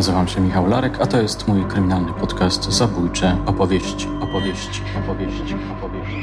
[0.00, 6.14] Nazywam się Michał Larek, a to jest mój kryminalny podcast Zabójcze opowieści, opowieści, opowieści, opowieści,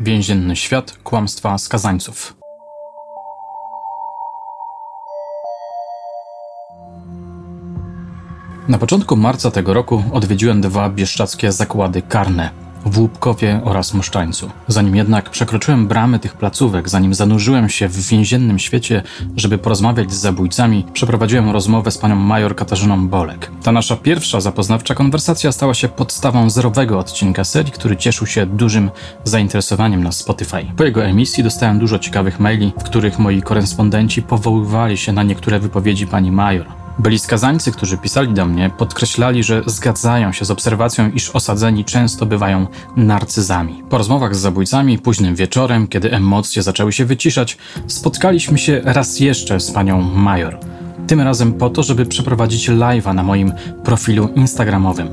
[0.00, 2.36] Więzienny świat kłamstwa skazańców.
[8.68, 12.50] Na początku marca tego roku odwiedziłem dwa bieszczackie zakłady karne–
[12.84, 14.50] w Łupkowie oraz Moszczańcu.
[14.68, 19.02] Zanim jednak przekroczyłem bramy tych placówek, zanim zanurzyłem się w więziennym świecie,
[19.36, 23.50] żeby porozmawiać z zabójcami, przeprowadziłem rozmowę z panią major Katarzyną Bolek.
[23.62, 28.90] Ta nasza pierwsza zapoznawcza konwersacja stała się podstawą zerowego odcinka serii, który cieszył się dużym
[29.24, 30.66] zainteresowaniem na Spotify.
[30.76, 35.60] Po jego emisji dostałem dużo ciekawych maili, w których moi korespondenci powoływali się na niektóre
[35.60, 36.81] wypowiedzi pani major.
[36.98, 42.26] Byli skazańcy, którzy pisali do mnie, podkreślali, że zgadzają się z obserwacją, iż osadzeni często
[42.26, 43.82] bywają narcyzami.
[43.90, 49.60] Po rozmowach z zabójcami, późnym wieczorem, kiedy emocje zaczęły się wyciszać, spotkaliśmy się raz jeszcze
[49.60, 50.58] z panią Major.
[51.06, 53.52] Tym razem po to, żeby przeprowadzić live'a na moim
[53.84, 55.08] profilu Instagramowym.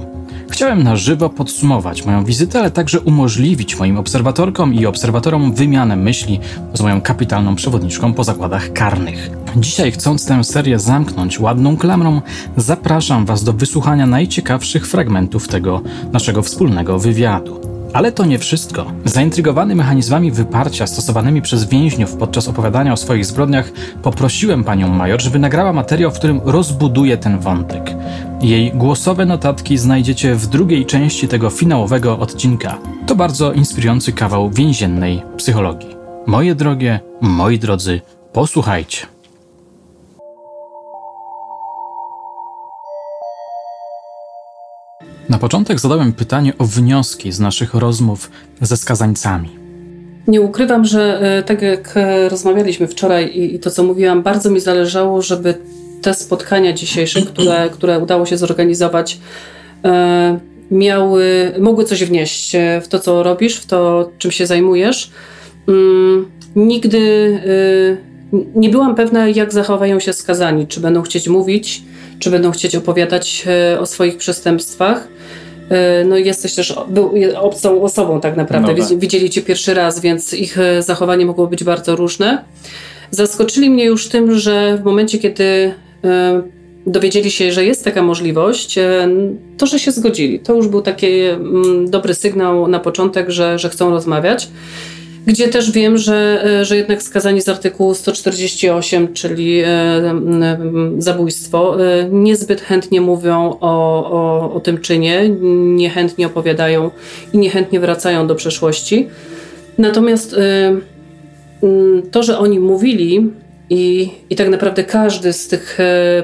[0.51, 6.39] Chciałem na żywo podsumować moją wizytę, ale także umożliwić moim obserwatorkom i obserwatorom wymianę myśli
[6.73, 9.29] z moją kapitalną przewodniczką po zakładach karnych.
[9.55, 12.21] Dzisiaj, chcąc tę serię zamknąć ładną klamrą,
[12.57, 17.59] zapraszam Was do wysłuchania najciekawszych fragmentów tego naszego wspólnego wywiadu.
[17.93, 18.85] Ale to nie wszystko.
[19.05, 23.71] Zaintrygowany mechanizmami wyparcia stosowanymi przez więźniów podczas opowiadania o swoich zbrodniach,
[24.03, 27.95] poprosiłem panią major, żeby nagrała materiał, w którym rozbuduje ten wątek.
[28.41, 32.77] Jej głosowe notatki znajdziecie w drugiej części tego finałowego odcinka.
[33.07, 35.95] To bardzo inspirujący kawał więziennej psychologii.
[36.27, 38.01] Moje drogie, moi drodzy,
[38.33, 39.18] posłuchajcie.
[45.29, 49.49] Na początek zadałem pytanie o wnioski z naszych rozmów ze skazańcami.
[50.27, 54.59] Nie ukrywam, że e, tak jak e, rozmawialiśmy wczoraj i to, co mówiłam, bardzo mi
[54.59, 55.55] zależało, żeby
[56.01, 59.19] te spotkania dzisiejsze, które, które udało się zorganizować,
[59.85, 60.39] e,
[60.71, 65.11] miały, mogły coś wnieść w to, co robisz, w to, czym się zajmujesz.
[65.67, 67.39] Mm, nigdy
[68.55, 71.83] nie byłam pewna, jak zachowają się skazani, czy będą chcieć mówić,
[72.19, 73.45] czy będą chcieć opowiadać
[73.79, 75.07] o swoich przestępstwach.
[75.69, 78.73] E, no jesteś też był obcą osobą tak naprawdę.
[78.77, 78.99] No tak.
[78.99, 82.43] Widzieli cię pierwszy raz, więc ich e, zachowanie mogło być bardzo różne.
[83.11, 86.41] Zaskoczyli mnie już tym, że w momencie, kiedy e,
[86.87, 88.75] dowiedzieli się, że jest taka możliwość,
[89.57, 90.39] to, że się zgodzili.
[90.39, 94.47] To już był taki mm, dobry sygnał na początek, że, że chcą rozmawiać
[95.29, 99.67] gdzie też wiem, że, e, że jednak skazani z artykułu 148, czyli e,
[100.97, 105.29] zabójstwo, e, niezbyt chętnie mówią o, o, o tym czynie,
[105.75, 106.91] niechętnie opowiadają
[107.33, 109.07] i niechętnie wracają do przeszłości.
[109.77, 110.35] Natomiast
[112.11, 113.31] to, że oni mówili,
[113.69, 115.77] i, I tak naprawdę każdy z tych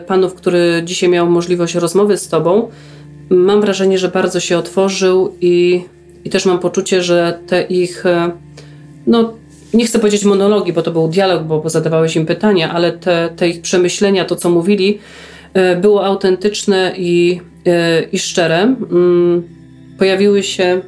[0.07, 2.69] panów, który dzisiaj miał możliwość rozmowy z tobą,
[3.29, 5.83] mam wrażenie, że bardzo się otworzył i,
[6.25, 8.03] i też mam poczucie, że te ich
[9.07, 9.33] no
[9.73, 13.49] nie chcę powiedzieć monologi, bo to był dialog, bo, zadawałeś im pytania, ale te, te
[13.49, 14.99] ich przemyślenia, to co mówili,
[15.53, 18.57] e, było autentyczne i, e, i szczere.
[18.61, 19.43] Mm,
[19.99, 20.81] pojawiły się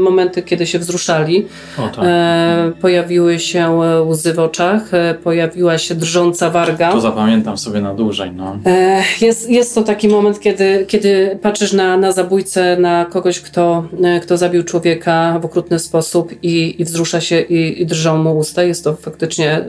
[0.00, 1.46] momenty, kiedy się wzruszali.
[1.78, 2.04] O, tak.
[2.04, 3.70] e, pojawiły się
[4.06, 6.92] łzy w oczach, e, pojawiła się drżąca warga.
[6.92, 8.32] To zapamiętam sobie na dłużej.
[8.32, 8.58] No.
[8.66, 13.84] E, jest, jest to taki moment, kiedy, kiedy patrzysz na, na zabójcę, na kogoś, kto,
[14.02, 18.38] e, kto zabił człowieka w okrutny sposób i, i wzrusza się i, i drżą mu
[18.38, 18.62] usta.
[18.62, 19.68] Jest to faktycznie, e,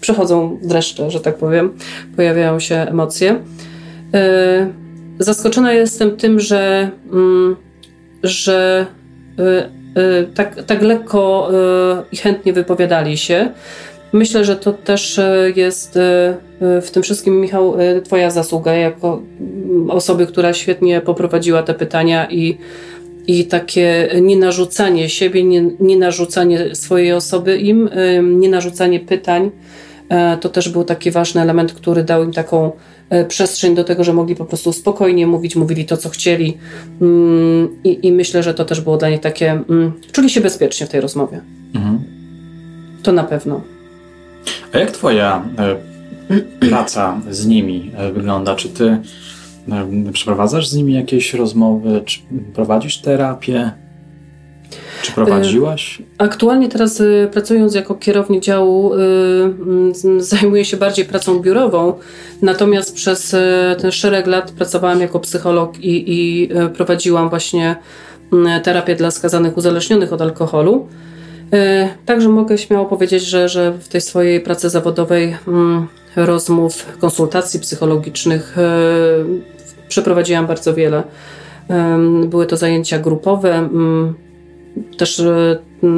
[0.00, 1.70] przechodzą dreszcze, że tak powiem,
[2.16, 3.40] pojawiają się emocje.
[4.14, 4.80] E,
[5.18, 7.56] zaskoczona jestem tym, że, mm,
[8.22, 8.86] że
[10.34, 11.50] tak, tak lekko
[12.02, 13.48] y, i chętnie wypowiadali się.
[14.12, 15.20] Myślę, że to też
[15.56, 15.98] jest
[16.60, 22.58] w tym wszystkim, Michał, Twoja zasługa jako mm, osoby, która świetnie poprowadziła te pytania i,
[23.26, 27.90] i takie nienarzucanie siebie, nie, nie narzucanie swojej osoby im,
[28.22, 29.50] nie narzucanie pytań.
[30.40, 32.72] To też był taki ważny element, który dał im taką
[33.10, 36.56] E, przestrzeń do tego, że mogli po prostu spokojnie mówić, mówili to, co chcieli.
[37.00, 39.50] Mm, I, i myślę, że to też było dla nich takie.
[39.50, 41.40] Mm, czuli się bezpiecznie w tej rozmowie.
[41.74, 41.98] Mhm.
[43.02, 43.60] To na pewno.
[44.72, 45.76] A jak Twoja e,
[46.68, 48.54] praca z nimi e, wygląda?
[48.54, 48.98] Czy Ty
[50.12, 52.02] przeprowadzasz z nimi jakieś rozmowy?
[52.04, 52.20] Czy
[52.54, 53.70] prowadzisz terapię?
[55.02, 56.02] Czy prowadziłaś?
[56.18, 61.94] Aktualnie teraz y, pracując jako kierownik działu y, mm, zajmuję się bardziej pracą biurową,
[62.42, 63.40] natomiast przez y,
[63.80, 67.76] ten szereg lat pracowałam jako psycholog i, i prowadziłam właśnie
[68.32, 70.86] mm, terapię dla skazanych uzależnionych od alkoholu.
[72.06, 75.86] Także mogę śmiało powiedzieć, że, że w tej swojej pracy zawodowej mm,
[76.16, 78.56] rozmów, konsultacji psychologicznych
[79.88, 81.02] przeprowadziłam bardzo wiele.
[82.26, 83.68] Były to zajęcia grupowe,
[84.96, 85.22] też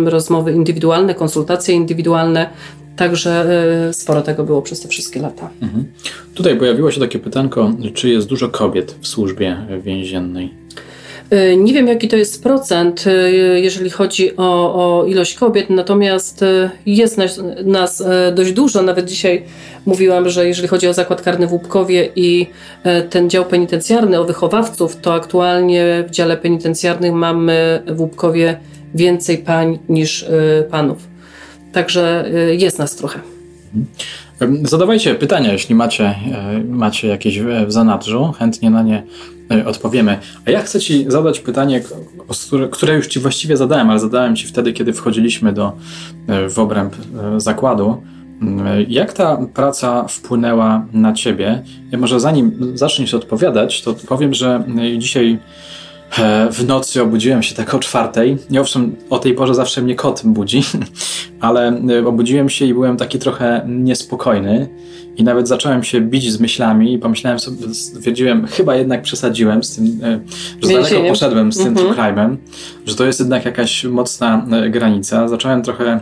[0.05, 2.51] rozmowy indywidualne, konsultacje indywidualne.
[2.97, 3.47] Także
[3.91, 5.51] y, sporo tego było przez te wszystkie lata.
[5.63, 5.85] Mhm.
[6.35, 10.55] Tutaj pojawiło się takie pytanko, czy jest dużo kobiet w służbie więziennej?
[11.33, 13.05] Y, nie wiem, jaki to jest procent,
[13.55, 16.45] jeżeli chodzi o, o ilość kobiet, natomiast
[16.87, 18.05] jest nas, nas,
[18.35, 18.83] dość dużo.
[18.83, 19.43] Nawet dzisiaj
[19.87, 22.47] mówiłam, że jeżeli chodzi o zakład karny w Łupkowie i
[23.11, 28.61] ten dział penitencjarny, o wychowawców, to aktualnie w dziale penitencjarnym mamy w Łupkowie
[28.95, 30.27] więcej pań niż
[30.71, 31.09] panów.
[31.73, 33.21] Także y, jest nas trochę.
[34.63, 39.03] Zadawajcie pytania, jeśli macie, e, macie jakieś w zanadrzu, chętnie na nie
[39.51, 40.19] e, odpowiemy.
[40.47, 41.83] A ja chcę Ci zadać pytanie,
[42.71, 45.73] które już Ci właściwie zadałem, ale zadałem Ci wtedy, kiedy wchodziliśmy do,
[46.29, 46.97] e, w obręb
[47.37, 48.03] zakładu.
[48.89, 51.63] Jak ta praca wpłynęła na Ciebie?
[51.93, 54.65] Ja może zanim zaczniesz odpowiadać, to powiem, że
[54.99, 55.39] dzisiaj
[56.19, 58.39] E, w nocy obudziłem się tak o czwartej.
[58.51, 60.63] Nie owszem, o tej porze zawsze mnie kot budzi,
[61.41, 64.69] ale e, obudziłem się i byłem taki trochę niespokojny.
[65.17, 69.77] I nawet zacząłem się bić z myślami i pomyślałem sobie, stwierdziłem, chyba jednak przesadziłem z
[69.77, 70.21] tym, e,
[70.63, 71.79] że z daleko poszedłem z tym -hmm.
[71.79, 72.37] true crime'em,
[72.87, 75.29] że to jest jednak jakaś mocna granica.
[75.29, 76.01] Zacząłem trochę,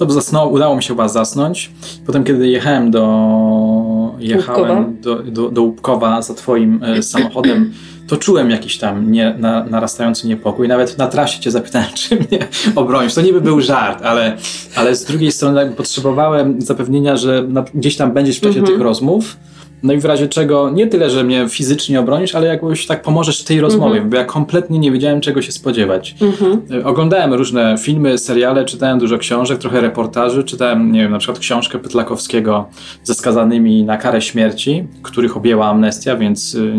[0.00, 1.70] no zasnął, udało mi się chyba zasnąć.
[2.06, 7.72] Potem, kiedy jechałem do, jechałem do, do, do Łupkowa za twoim samochodem,
[8.10, 10.68] to czułem jakiś tam nie, na, narastający niepokój.
[10.68, 13.14] Nawet na trasie cię zapytałem, czy mnie obronisz.
[13.14, 14.36] To niby był żart, ale,
[14.76, 18.72] ale z drugiej strony potrzebowałem zapewnienia, że na, gdzieś tam będziesz w czasie mm -hmm.
[18.72, 19.36] tych rozmów
[19.82, 23.40] no i w razie czego nie tyle, że mnie fizycznie obronisz, ale jakoś tak pomożesz
[23.40, 24.10] w tej rozmowie, mm -hmm.
[24.10, 26.14] bo ja kompletnie nie wiedziałem, czego się spodziewać.
[26.20, 26.84] Mm -hmm.
[26.84, 31.78] Oglądałem różne filmy, seriale, czytałem dużo książek, trochę reportaży, czytałem, nie wiem, na przykład książkę
[31.78, 32.68] Pytlakowskiego
[33.04, 36.72] ze skazanymi na karę śmierci, których objęła amnestia, więc y,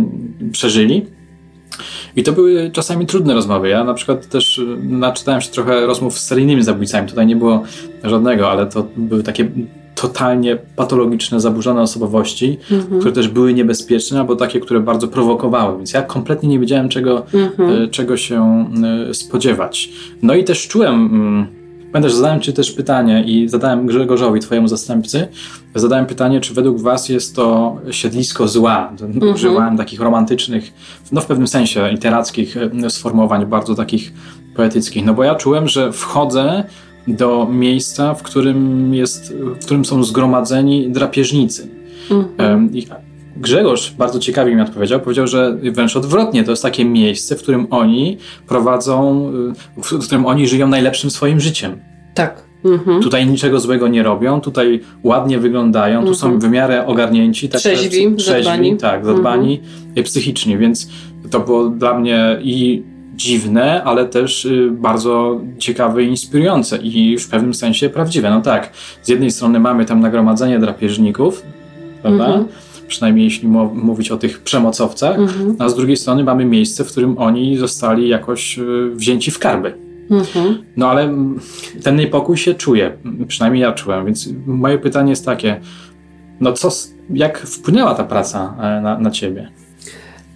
[0.52, 1.06] przeżyli.
[2.16, 3.70] I to były czasami trudne rozmowy.
[3.70, 7.10] Ja na przykład też y, naczytałem się trochę rozmów z seryjnymi zabójcami.
[7.10, 7.64] Tutaj nie było
[8.04, 9.52] żadnego, ale to były takie
[10.02, 13.00] totalnie patologiczne, zaburzone osobowości, mhm.
[13.00, 15.78] które też były niebezpieczne, albo takie, które bardzo prowokowały.
[15.78, 17.70] Więc ja kompletnie nie wiedziałem, czego, mhm.
[17.84, 18.66] Y, czego się
[19.10, 19.90] y, spodziewać.
[20.22, 21.62] No i też czułem mm,
[21.92, 25.28] Pamiętasz, zadałem Ci też pytanie i zadałem Grzegorzowi, Twojemu zastępcy,
[25.76, 28.92] zadałem pytanie, czy według Was jest to siedlisko zła.
[29.02, 29.34] Mhm.
[29.34, 30.74] Używałem takich romantycznych,
[31.12, 34.14] no w pewnym sensie literackich e, sformułowań, bardzo takich
[34.56, 35.06] poetyckich.
[35.06, 36.64] No bo ja czułem, że wchodzę
[37.08, 41.68] do miejsca, w którym, jest, w którym są zgromadzeni drapieżnicy.
[42.12, 42.70] Mhm.
[43.38, 45.00] Grzegorz bardzo ciekawie mi odpowiedział.
[45.00, 48.18] Powiedział, że wręcz odwrotnie, to jest takie miejsce, w którym oni
[48.48, 49.30] prowadzą,
[49.78, 51.80] y, w którym oni żyją najlepszym swoim życiem.
[52.14, 52.44] Tak.
[52.66, 53.02] Mhm.
[53.02, 56.14] Tutaj niczego złego nie robią, tutaj ładnie wyglądają, mhm.
[56.14, 56.42] tu są mhm.
[56.42, 58.78] w miarę ogarnięci, tak, trzeźwi, trzeźwi zadbani.
[58.78, 60.04] tak, zadbani mhm.
[60.06, 60.90] psychicznie, więc
[61.32, 62.84] to było dla mnie i
[63.22, 68.30] dziwne, ale też y, bardzo ciekawe i inspirujące i w pewnym sensie prawdziwe.
[68.30, 68.72] No tak,
[69.02, 71.44] z jednej strony mamy tam nagromadzenie drapieżników,
[72.02, 72.26] prawda?
[72.26, 72.48] Mhm
[72.92, 75.56] przynajmniej jeśli mówić o tych przemocowcach, mhm.
[75.60, 79.74] a z drugiej strony mamy miejsce, w którym oni zostali jakoś y, wzięci w karby.
[80.10, 80.58] Mhm.
[80.78, 81.14] No ale
[81.84, 82.92] ten niepokój się czuje,
[83.28, 85.60] przynajmniej ja czułem, więc moje pytanie jest takie,
[86.40, 86.70] no co,
[87.14, 89.52] jak wpłynęła ta praca e, na, na ciebie?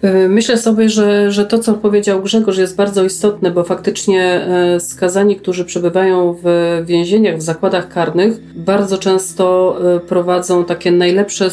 [0.04, 4.80] Y, myślę sobie, że, że to, co powiedział Grzegorz, jest bardzo istotne, bo faktycznie e,
[4.80, 11.50] skazani, którzy przebywają w więzieniach, w zakładach karnych, bardzo często e, prowadzą takie najlepsze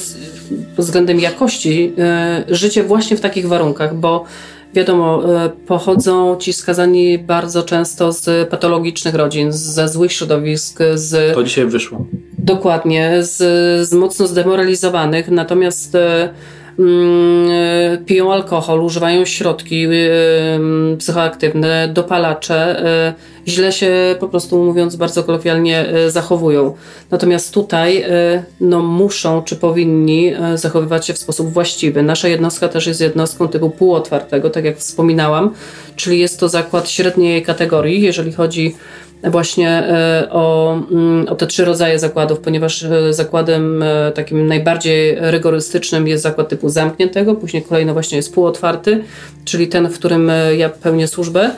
[0.75, 4.23] pod względem jakości e, życie właśnie w takich warunkach, bo
[4.73, 5.23] wiadomo,
[5.67, 11.35] pochodzą ci skazani bardzo często z patologicznych rodzin, ze złych środowisk, z.
[11.35, 12.05] To dzisiaj wyszło.
[12.37, 13.37] Dokładnie, z,
[13.89, 16.29] z mocno zdemoralizowanych, natomiast e,
[18.05, 23.13] piją alkohol, używają środki mm, psychoaktywne, dopalacze, e,
[23.47, 26.75] źle się po prostu mówiąc bardzo kolokwialnie e, zachowują.
[27.11, 28.05] Natomiast tutaj
[28.61, 32.03] no, muszą czy powinni zachowywać się w sposób właściwy.
[32.03, 35.53] Nasza jednostka też jest jednostką typu półotwartego, tak jak wspominałam,
[35.95, 38.75] czyli jest to zakład średniej kategorii, jeżeli chodzi
[39.23, 45.15] właśnie e, o, mm, o te trzy rodzaje zakładów, ponieważ e, zakładem e, takim najbardziej
[45.19, 49.03] rygorystycznym jest zakład typu zamkniętego, później kolejno właśnie jest półotwarty,
[49.45, 51.51] czyli ten, w którym ja pełnię służbę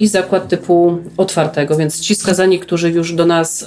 [0.00, 3.66] i zakład typu otwartego, więc ci skazani, którzy już do nas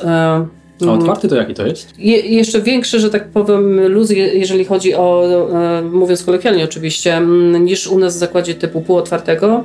[0.89, 1.93] A otwarty to jaki to jest?
[1.99, 7.21] Je, jeszcze większy, że tak powiem, luz, jeżeli chodzi o, e, mówiąc kolokwialnie oczywiście,
[7.59, 9.63] niż u nas w zakładzie typu półotwartego.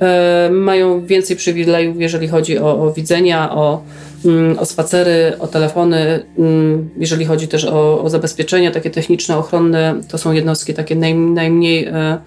[0.00, 3.82] E, mają więcej przywilejów, jeżeli chodzi o, o widzenia, o,
[4.58, 6.22] o spacery, o telefony,
[6.96, 11.84] jeżeli chodzi też o, o zabezpieczenia takie techniczne, ochronne, to są jednostki takie naj, najmniej
[11.84, 12.18] e, Mm,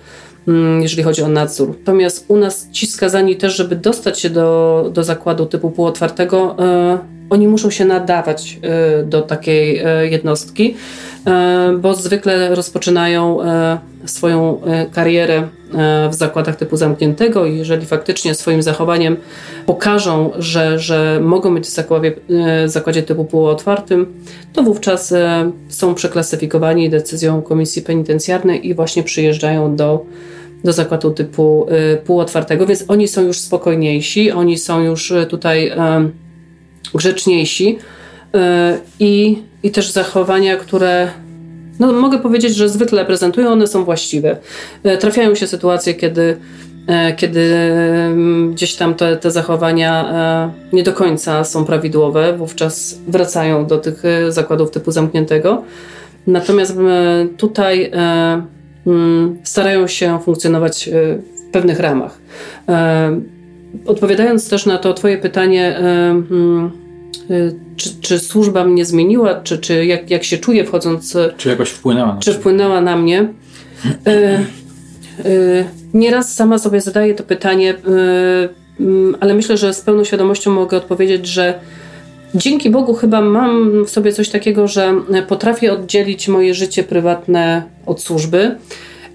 [0.82, 1.76] jeżeli chodzi o nadzór.
[1.80, 6.98] Natomiast u nas ci skazani też, żeby dostać się do, do zakładu typu półotwartego, e,
[7.30, 10.76] oni muszą się nadawać e, do takiej e, jednostki,
[11.80, 13.38] bo zwykle rozpoczynają
[14.06, 15.48] swoją karierę
[16.12, 19.18] w zakładach typu zamkniętego i jeżeli faktycznie swoim zachowaniem
[19.66, 22.14] pokażą, że, że mogą być w zakładzie,
[22.66, 24.14] zakładzie typu półotwartym,
[24.54, 25.14] to wówczas
[25.70, 30.06] są przeklasyfikowani decyzją Komisji Penitencjarnej i właśnie przyjeżdżają do
[30.64, 31.68] do zakładu typu
[32.06, 35.72] półotwartego, więc oni są już spokojniejsi, oni są już tutaj
[36.94, 37.78] grzeczniejsi
[39.00, 41.08] i, i też zachowania, które
[41.80, 44.38] no, mogę powiedzieć, że zwykle prezentują, one są właściwe.
[45.00, 46.38] Trafiają się sytuacje, kiedy,
[47.18, 47.58] kiedy
[48.52, 50.14] gdzieś tam te, te zachowania
[50.74, 55.64] nie do końca są prawidłowe, wówczas wracają do tych zakładów typu zamkniętego.
[56.28, 56.78] Natomiast
[57.38, 57.92] tutaj
[58.88, 62.18] Mm, starają się funkcjonować e, w pewnych ramach.
[62.70, 63.20] E,
[63.86, 66.72] odpowiadając też na to Twoje pytanie, e, mm,
[67.76, 71.18] czy, czy, służba mnie zmieniła, czy, czy jak, jak się czuję wchodząc.
[71.38, 73.28] Czy jakoś wpłynęła na Czy wpłynęła na mnie?
[75.94, 77.76] Nieraz sama sobie zadaję to pytanie,
[78.80, 81.60] mm, ale myślę, że z pełną świadomością mogę odpowiedzieć, że
[82.36, 84.94] dzięki Bogu chyba mam w sobie coś takiego, że
[85.28, 88.56] potrafię oddzielić moje życie prywatne od służby.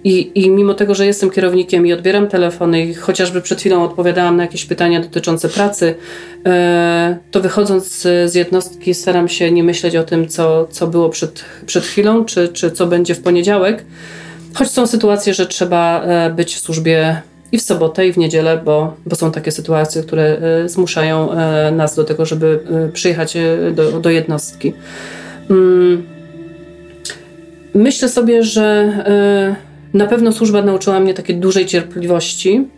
[0.04, 4.36] I, I mimo tego, że jestem kierownikiem i odbieram telefony, i chociażby przed chwilą odpowiadałam
[4.36, 5.94] na jakieś pytania dotyczące pracy,
[6.46, 11.44] e, to wychodząc z jednostki staram się nie myśleć o tym, co, co było przed,
[11.66, 13.84] przed chwilą, czy, czy co będzie w poniedziałek.
[14.54, 18.60] Choć są sytuacje, że trzeba e, być w służbie i w sobotę, i w niedzielę,
[18.64, 21.28] bo, bo są takie sytuacje, które e, zmuszają
[21.72, 22.60] nas do tego, żeby
[22.92, 23.36] przyjechać
[23.74, 24.72] do, do jednostki.
[25.50, 26.06] Mm.
[27.74, 28.92] Myślę sobie, że
[29.94, 32.68] na pewno służba nauczyła mnie takiej dużej cierpliwości,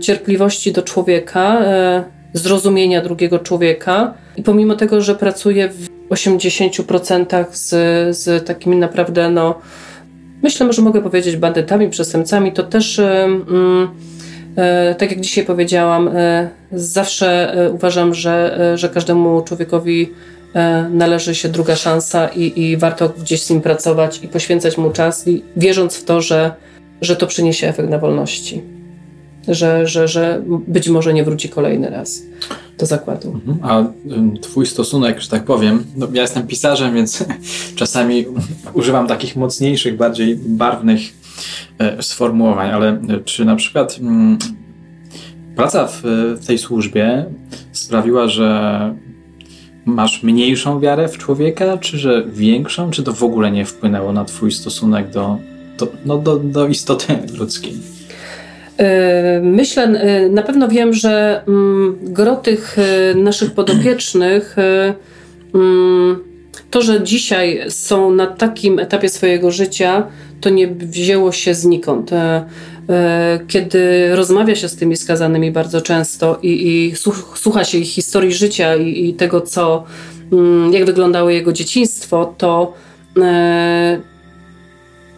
[0.00, 1.62] cierpliwości do człowieka,
[2.32, 4.14] zrozumienia drugiego człowieka.
[4.36, 7.68] I pomimo tego, że pracuję w 80% z,
[8.16, 9.58] z takimi naprawdę no,
[10.42, 13.88] myślę, że mogę powiedzieć bandytami, przestępcami, to też mm,
[14.56, 20.12] e, tak jak dzisiaj powiedziałam, e, zawsze e, uważam, że, że każdemu człowiekowi
[20.90, 25.28] należy się druga szansa i, i warto gdzieś z nim pracować i poświęcać mu czas,
[25.28, 26.54] i wierząc w to, że,
[27.00, 28.62] że to przyniesie efekt na wolności.
[29.48, 32.22] Że, że, że być może nie wróci kolejny raz
[32.78, 33.32] do zakładu.
[33.32, 33.58] Mhm.
[33.62, 33.84] A
[34.40, 37.24] twój stosunek, że tak powiem, no ja jestem pisarzem, więc
[37.76, 38.24] czasami
[38.74, 41.00] używam takich mocniejszych, bardziej barwnych
[41.78, 44.38] e, sformułowań, ale czy na przykład mm,
[45.56, 46.02] praca w
[46.46, 47.24] tej służbie
[47.72, 48.94] sprawiła, że
[49.86, 54.24] masz mniejszą wiarę w człowieka, czy że większą, czy to w ogóle nie wpłynęło na
[54.24, 55.38] twój stosunek do,
[55.78, 57.72] do, no, do, do istoty ludzkiej?
[58.78, 64.56] E, myślę, e, na pewno wiem, że mm, gro tych e, naszych podopiecznych,
[65.54, 66.16] mm,
[66.70, 70.06] to, że dzisiaj są na takim etapie swojego życia,
[70.40, 72.10] to nie wzięło się znikąd.
[73.48, 76.96] Kiedy rozmawia się z tymi skazanymi bardzo często i, i
[77.34, 79.84] słucha się ich historii życia i, i tego, co,
[80.32, 82.72] mm, jak wyglądało jego dzieciństwo, to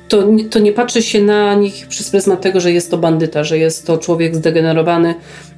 [0.08, 3.58] to, to nie patrzy się na nich przez pryzmat tego, że jest to bandyta, że
[3.58, 5.14] jest to człowiek zdegenerowany,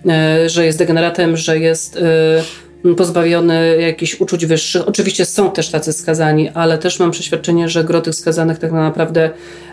[0.08, 1.96] e, że jest degeneratem, że jest
[2.84, 4.88] e, pozbawiony jakichś uczuć wyższych.
[4.88, 9.30] Oczywiście są też tacy skazani, ale też mam przeświadczenie, że gro tych skazanych tak naprawdę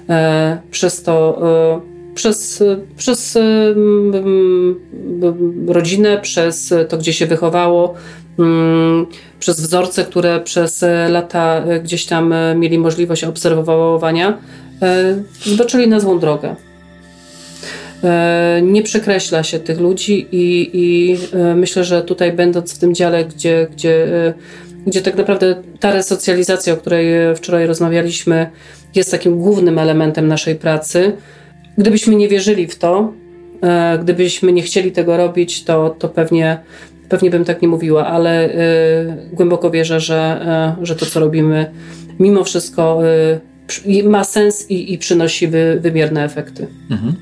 [0.10, 1.42] e, przez to
[2.18, 2.64] przez,
[2.98, 3.38] przez
[5.68, 7.94] rodzinę, przez to, gdzie się wychowało,
[8.40, 9.06] mm,
[9.40, 14.38] przez wzorce, które przez lata gdzieś tam mieli możliwość obserwowania,
[14.82, 16.56] e, na złą drogę.
[18.04, 22.96] E, nie przekreśla się tych ludzi i, i e, myślę, że tutaj będąc w tym
[22.96, 24.08] dziale, gdzie, gdzie,
[24.88, 28.50] gdzie tak naprawdę ta resocjalizacja, o której wczoraj rozmawialiśmy,
[28.96, 31.14] jest takim głównym elementem naszej pracy.
[31.78, 33.14] Gdybyśmy nie wierzyli w to,
[34.02, 36.60] gdybyśmy nie chcieli tego robić, to, to pewnie,
[37.10, 38.50] pewnie bym tak nie mówiła, ale
[39.34, 40.46] głęboko wierzę, że,
[40.82, 41.72] że to, co robimy,
[42.20, 43.02] mimo wszystko
[44.04, 46.68] ma sens i, i przynosi wy, wymierne efekty.
[46.92, 47.16] Mhm.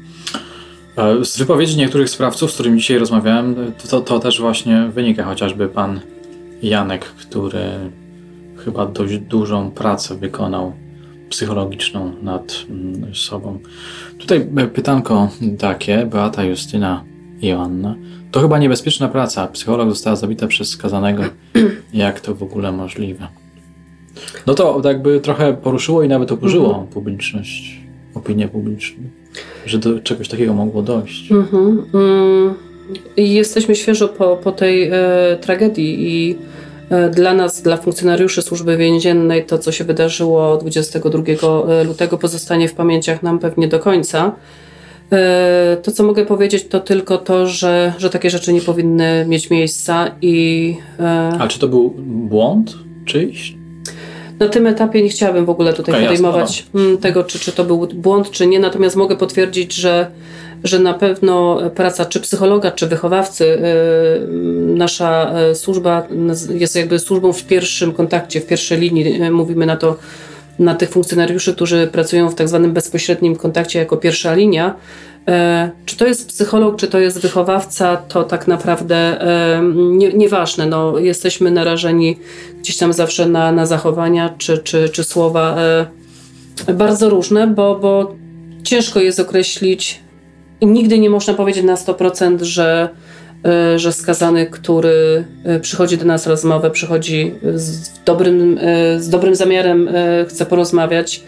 [0.98, 3.56] E, z wypowiedzi niektórych sprawców, z którymi dzisiaj rozmawiałem,
[3.90, 6.00] to, to też właśnie wynika chociażby pan
[6.64, 7.64] Janek, który
[8.66, 10.74] chyba dość dużą pracę wykonał
[11.30, 13.60] psychologiczną nad mm, sobą.
[14.18, 17.04] Tutaj pytanko takie, Beata Justyna
[17.42, 17.96] i Joanna.
[18.32, 19.48] To chyba niebezpieczna praca.
[19.48, 21.24] Psycholog została zabita przez skazanego.
[21.94, 23.28] Jak to w ogóle możliwe?
[24.48, 26.88] No to jakby trochę poruszyło i nawet oburzyło mhm.
[26.88, 27.82] publiczność,
[28.14, 29.04] opinię publiczną,
[29.66, 31.32] że do czegoś takiego mogło dojść.
[31.32, 31.86] Mhm.
[31.94, 32.54] Mm.
[33.18, 34.94] Jesteśmy świeżo po, po tej e,
[35.42, 36.36] tragedii i e,
[37.12, 42.74] dla nas, dla funkcjonariuszy służby więziennej, to co się wydarzyło 22 e, lutego pozostanie w
[42.74, 44.32] pamięciach nam pewnie do końca.
[45.12, 49.50] E, to, co mogę powiedzieć, to tylko to, że, że takie rzeczy nie powinny mieć
[49.50, 50.78] miejsca i...
[51.00, 53.56] E, A czy to był błąd czyjś?
[54.40, 56.82] Na tym etapie nie chciałabym w ogóle tutaj okay, podejmować jasno.
[56.82, 60.08] Mm, tego, czy, czy to był błąd, czy nie, natomiast mogę potwierdzić, że,
[60.64, 63.60] że na pewno praca czy psychologa, czy wychowawcy, y,
[64.76, 66.08] nasza y, służba
[66.50, 69.24] jest jakby służbą w pierwszym kontakcie, w pierwszej linii.
[69.24, 69.98] Y, mówimy na to
[70.60, 74.76] na tych funkcjonariuszy, którzy pracują w tak zwanym bezpośrednim kontakcie jako pierwsza linia.
[75.28, 80.66] E, czy to jest psycholog, czy to jest wychowawca, to tak naprawdę e, nie, nieważne.
[80.66, 82.18] No, jesteśmy narażeni
[82.60, 85.58] gdzieś tam zawsze na, na zachowania czy, czy, czy słowa
[86.68, 88.16] e, bardzo różne, bo, bo
[88.64, 90.00] ciężko jest określić
[90.62, 92.90] i nigdy nie można powiedzieć na 100%, że
[93.76, 95.26] że skazany, który
[95.62, 98.60] przychodzi do nas rozmowę, przychodzi z dobrym,
[98.98, 99.90] z dobrym zamiarem,
[100.28, 101.24] chce porozmawiać.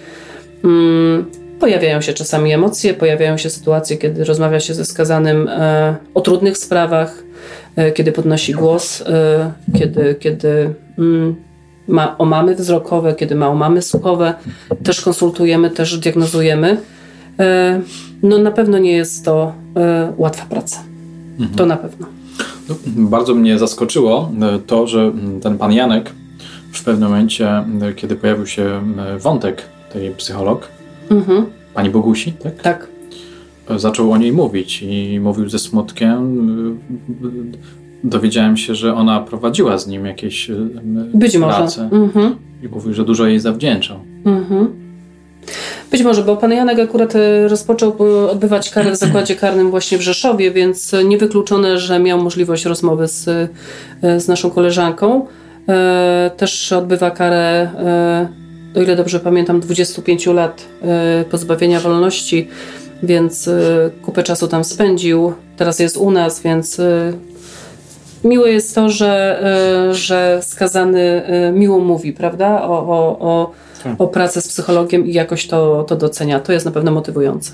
[1.59, 5.49] Pojawiają się czasami emocje, pojawiają się sytuacje, kiedy rozmawia się ze skazanym
[6.13, 7.23] o trudnych sprawach,
[7.95, 9.03] kiedy podnosi głos,
[9.79, 11.35] kiedy, kiedy mm,
[11.87, 14.33] ma omamy wzrokowe, kiedy ma omamy słuchowe.
[14.83, 16.77] Też konsultujemy, też diagnozujemy.
[18.23, 19.53] No na pewno nie jest to
[20.17, 20.83] łatwa praca.
[21.39, 21.57] Mhm.
[21.57, 22.07] To na pewno.
[22.69, 25.11] No, bardzo mnie zaskoczyło e, to, że
[25.41, 26.11] ten pan Janek
[26.71, 30.67] w pewnym momencie, e, kiedy pojawił się e, wątek tej psycholog,
[31.09, 31.45] mhm.
[31.73, 32.61] pani Bogusi, tak?
[32.61, 32.87] Tak.
[33.75, 36.79] Zaczął o niej mówić i mówił ze smutkiem.
[38.03, 40.51] Dowiedziałem się, że ona prowadziła z nim jakieś
[41.13, 41.95] Być prace może.
[42.03, 42.35] Mhm.
[42.63, 43.99] i mówił, że dużo jej zawdzięczał.
[44.25, 44.87] Mhm.
[45.91, 49.97] Być może, bo pan Janek akurat e, rozpoczął e, odbywać karę w zakładzie karnym właśnie
[49.97, 53.27] w Rzeszowie, więc niewykluczone, że miał możliwość rozmowy z,
[54.01, 55.27] e, z naszą koleżanką.
[56.37, 57.69] Też odbywa karę,
[58.77, 60.65] o ile dobrze pamiętam, 25 lat
[61.31, 62.47] pozbawienia wolności,
[63.03, 63.49] więc
[64.01, 65.33] kupę czasu tam spędził.
[65.57, 66.81] Teraz jest u nas, więc
[68.23, 69.43] miłe jest to, że,
[69.91, 71.21] że skazany
[71.53, 72.61] miło mówi, prawda?
[72.61, 73.51] O, o, o
[73.83, 74.01] tak.
[74.01, 76.39] o pracę z psychologiem i jakoś to, to docenia.
[76.39, 77.51] To jest na pewno motywujące.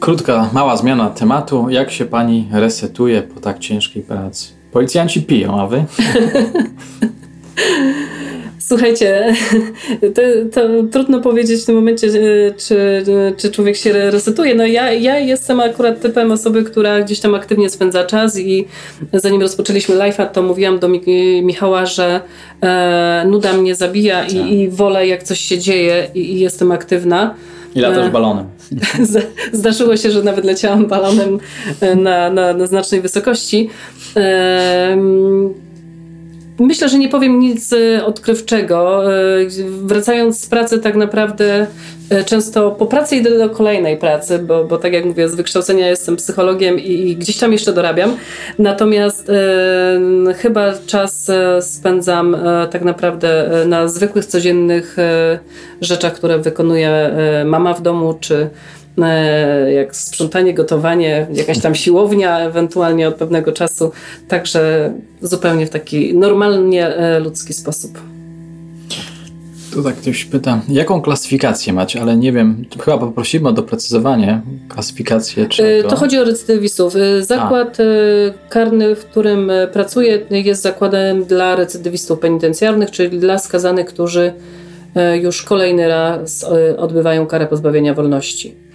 [0.00, 1.66] Krótka, mała zmiana tematu.
[1.70, 4.48] Jak się pani resetuje po tak ciężkiej pracy?
[4.72, 5.84] Policjanci piją, a wy?
[8.68, 9.34] Słuchajcie,
[10.14, 10.60] to, to,
[10.92, 12.08] trudno powiedzieć w tym momencie,
[12.56, 13.04] czy,
[13.36, 14.54] czy człowiek się resetuje.
[14.54, 18.64] No ja, ja jestem akurat typem osoby, która gdzieś tam aktywnie spędza czas i
[19.12, 20.88] zanim rozpoczęliśmy live'a, to mówiłam do
[21.42, 22.20] Michała, że
[22.62, 24.50] e, nuda mnie zabija i, tak.
[24.50, 27.34] i wolę jak coś się dzieje i, i jestem aktywna.
[27.74, 28.46] I latasz e, balonem.
[29.52, 31.38] Zdarzyło się, że nawet leciałam balonem
[31.80, 33.70] e, na, na, na znacznej wysokości.
[34.16, 34.96] E,
[36.58, 39.12] Myślę, że nie powiem nic e, odkrywczego.
[39.14, 39.18] E,
[39.82, 41.66] wracając z pracy, tak naprawdę
[42.10, 45.88] e, często po pracy idę do kolejnej pracy, bo, bo tak jak mówię, z wykształcenia
[45.88, 48.16] jestem psychologiem i, i gdzieś tam jeszcze dorabiam.
[48.58, 49.30] Natomiast
[50.36, 52.36] chyba czas spędzam
[52.70, 54.96] tak naprawdę na zwykłych, codziennych
[55.80, 57.10] rzeczach, które wykonuje
[57.44, 58.50] mama w domu, czy
[59.74, 63.92] jak sprzątanie, gotowanie, jakaś tam siłownia ewentualnie od pewnego czasu,
[64.28, 67.98] także zupełnie w taki normalnie e, ludzki sposób.
[69.72, 75.44] Tu tak ktoś pyta, jaką klasyfikację macie, ale nie wiem, chyba poprosimy o doprecyzowanie klasyfikację
[75.44, 75.88] e, czego.
[75.88, 76.94] To chodzi o recydywistów.
[77.20, 78.48] Zakład A.
[78.48, 84.32] karny, w którym pracuję jest zakładem dla recydywistów penitencjarnych, czyli dla skazanych, którzy
[85.22, 86.46] już kolejny raz
[86.78, 88.67] odbywają karę pozbawienia wolności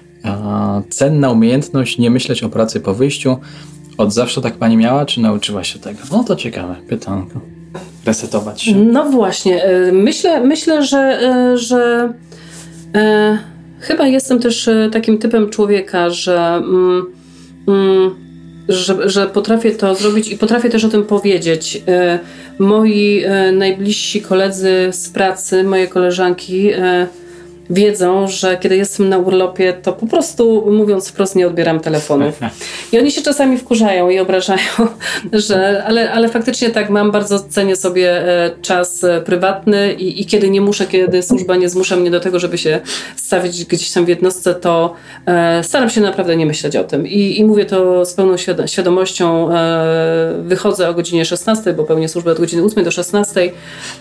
[0.90, 3.38] cenna umiejętność nie myśleć o pracy po wyjściu.
[3.98, 6.00] Od zawsze tak pani miała, czy nauczyła się tego?
[6.12, 7.40] No to ciekawe pytanko.
[8.06, 8.76] Resetować się.
[8.76, 9.64] No właśnie.
[9.64, 12.14] E, myślę, myślę że, e, że
[12.96, 13.38] e,
[13.80, 17.06] chyba jestem też takim typem człowieka, że, mm,
[17.68, 18.16] mm,
[18.70, 21.84] że, że, potrafię to zrobić i potrafię też o tym powiedzieć.
[22.60, 26.70] Moi najbliżsi koledzy z pracy, moje koleżanki
[27.74, 32.40] wiedzą, że kiedy jestem na urlopie, to po prostu mówiąc wprost nie odbieram telefonów.
[32.92, 34.70] I oni się czasami wkurzają i obrażają,
[35.34, 40.26] że, ale, ale faktycznie tak mam, bardzo cenię sobie e, czas e, prywatny i, i
[40.26, 42.80] kiedy nie muszę, kiedy służba nie zmusza mnie do tego, żeby się
[43.16, 44.94] stawić gdzieś tam w jednostce, to
[45.26, 47.08] e, staram się naprawdę nie myśleć o tym.
[47.08, 49.50] I, i mówię to z pełną świadomością.
[50.44, 53.52] Wychodzę o godzinie 16, bo pełnię służbę od godziny 8 do 16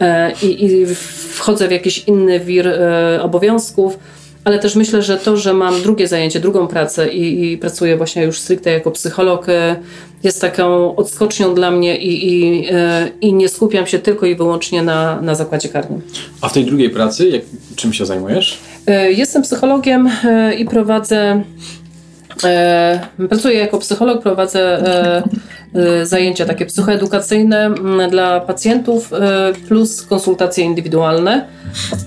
[0.00, 0.86] e, i, i
[1.32, 3.22] wchodzę w jakiś inny wir e,
[3.70, 3.98] obowiązków
[4.44, 8.22] ale też myślę, że to, że mam drugie zajęcie, drugą pracę i, i pracuję właśnie
[8.22, 9.76] już stricte jako psycholog, e,
[10.22, 14.82] jest taką odskocznią dla mnie i, i, e, i nie skupiam się tylko i wyłącznie
[14.82, 16.00] na, na zakładzie karnym.
[16.40, 17.42] A w tej drugiej pracy jak,
[17.76, 18.58] czym się zajmujesz?
[18.86, 20.10] E, jestem psychologiem
[20.58, 21.42] i prowadzę
[23.28, 24.82] Pracuję jako psycholog, prowadzę
[25.76, 29.10] Y, zajęcia takie psychoedukacyjne mm, dla pacjentów
[29.68, 31.46] plus konsultacje indywidualne,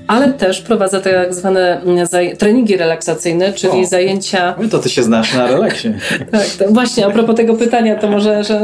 [0.07, 4.55] ale też prowadzę tak zwane mm, treningi relaksacyjne, czyli o, zajęcia...
[4.61, 5.93] No to ty się znasz na relaksie.
[6.31, 8.61] tak, właśnie a propos tego pytania, to może, że,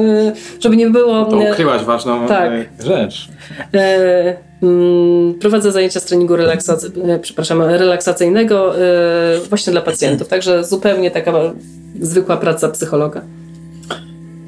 [0.60, 1.26] żeby nie było...
[1.26, 2.52] To ukryłaś ważną tak.
[2.52, 3.28] E, rzecz.
[4.64, 8.74] E, mm, prowadzę zajęcia z treningu e, przepraszam, relaksacyjnego
[9.50, 11.34] właśnie dla pacjentów, także zupełnie taka
[12.02, 13.22] zwykła praca psychologa.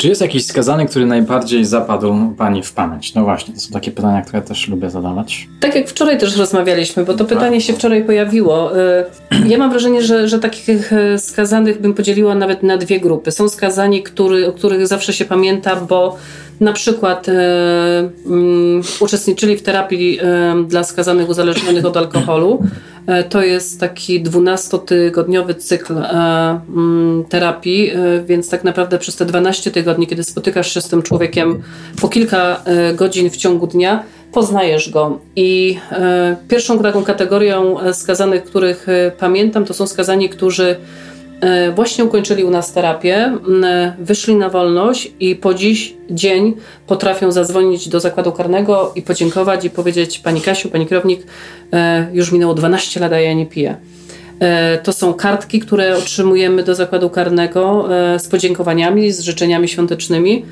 [0.04, 3.16] Czy jest jakiś skazany, który najbardziej zapadł Pani w pamięć?
[3.16, 5.48] No właśnie, to są takie pytania, które też lubię zadawać.
[5.60, 8.78] Tak jak wczoraj też rozmawialiśmy, bo to pytanie się wczoraj pojawiło.
[8.78, 9.06] Y,
[9.48, 13.32] ja mam wrażenie, że, że takich y, skazanych bym podzieliła nawet na dwie grupy.
[13.32, 16.18] Są skazani, który, o których zawsze się pamięta, bo
[16.60, 20.20] na przykład um, uczestniczyli w terapii
[20.68, 22.64] dla skazanych uzależnionych od alkoholu.
[23.08, 27.92] E, to jest taki 12-tygodniowy cykl um, terapii,
[28.26, 31.64] więc tak naprawdę przez te 12 tygodni, kiedy spotykasz się z tym człowiekiem
[32.02, 32.62] po kilka
[32.96, 35.20] godzin w ciągu dnia, poznajesz go.
[35.36, 35.80] I
[36.48, 38.88] pierwszą taką kategorią skazanych, których
[39.20, 41.13] pamiętam, to są skazani, którzy E,
[41.76, 43.38] właśnie ukończyli u nas terapię,
[44.00, 46.54] wyszli na wolność i po dziś dzień
[46.88, 51.22] potrafią zadzwonić do zakładu karnego i podziękować i powiedzieć Pani Kasiu, Pani kierownik,
[51.74, 53.76] e, już minęło 12 lat, a ja nie piję.
[54.40, 60.46] E, to są kartki, które otrzymujemy do zakładu karnego z podziękowaniami, z życzeniami świątecznymi.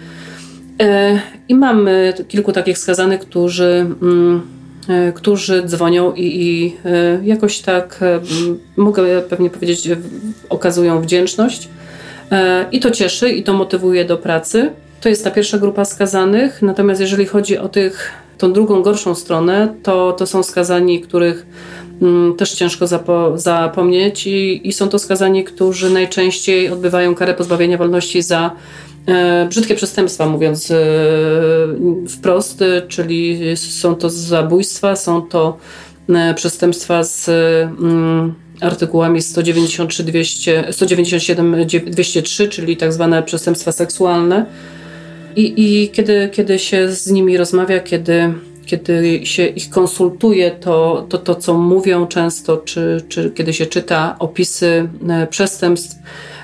[1.49, 4.60] I mamy kilku takich skazanych, którzy E,
[5.15, 8.19] którzy dzwonią i, i e, jakoś tak, e,
[8.75, 9.89] mogę pewnie powiedzieć,
[10.49, 11.69] okazują wdzięczność.
[12.71, 14.71] I to cieszy, i to motywuje do pracy.
[15.01, 16.61] To jest ta pierwsza grupa skazanych.
[16.61, 21.45] Natomiast jeżeli chodzi o tych, tą drugą, gorszą stronę, to, to są skazani, których
[22.01, 27.77] mm, też ciężko zapo zapomnieć, i, i są to skazani, którzy najczęściej odbywają karę pozbawienia
[27.77, 28.55] wolności za E,
[29.49, 30.77] brzydkie przestępstwa, mówiąc e,
[32.09, 35.57] wprost, czyli są to zabójstwa, są to
[36.09, 44.45] e, przestępstwa z mm, artykułami 193, 200, 197, 203, czyli tak zwane przestępstwa seksualne.
[45.35, 48.33] I, i kiedy, kiedy się z nimi rozmawia, kiedy,
[48.65, 54.15] kiedy się ich konsultuje, to, to to, co mówią często, czy, czy kiedy się czyta
[54.19, 54.89] opisy
[55.29, 55.95] przestępstw,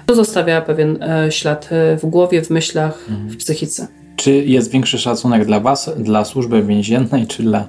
[0.08, 3.30] to zostawia pewien e, ślad e, w głowie, w myślach, mhm.
[3.30, 3.88] w psychice.
[4.16, 7.68] Czy jest większy szacunek dla Was, dla służby więziennej, czy dla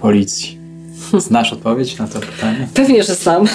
[0.00, 0.58] policji?
[1.18, 2.68] Znasz odpowiedź na to pytanie?
[2.74, 3.46] Pewnie, że znam.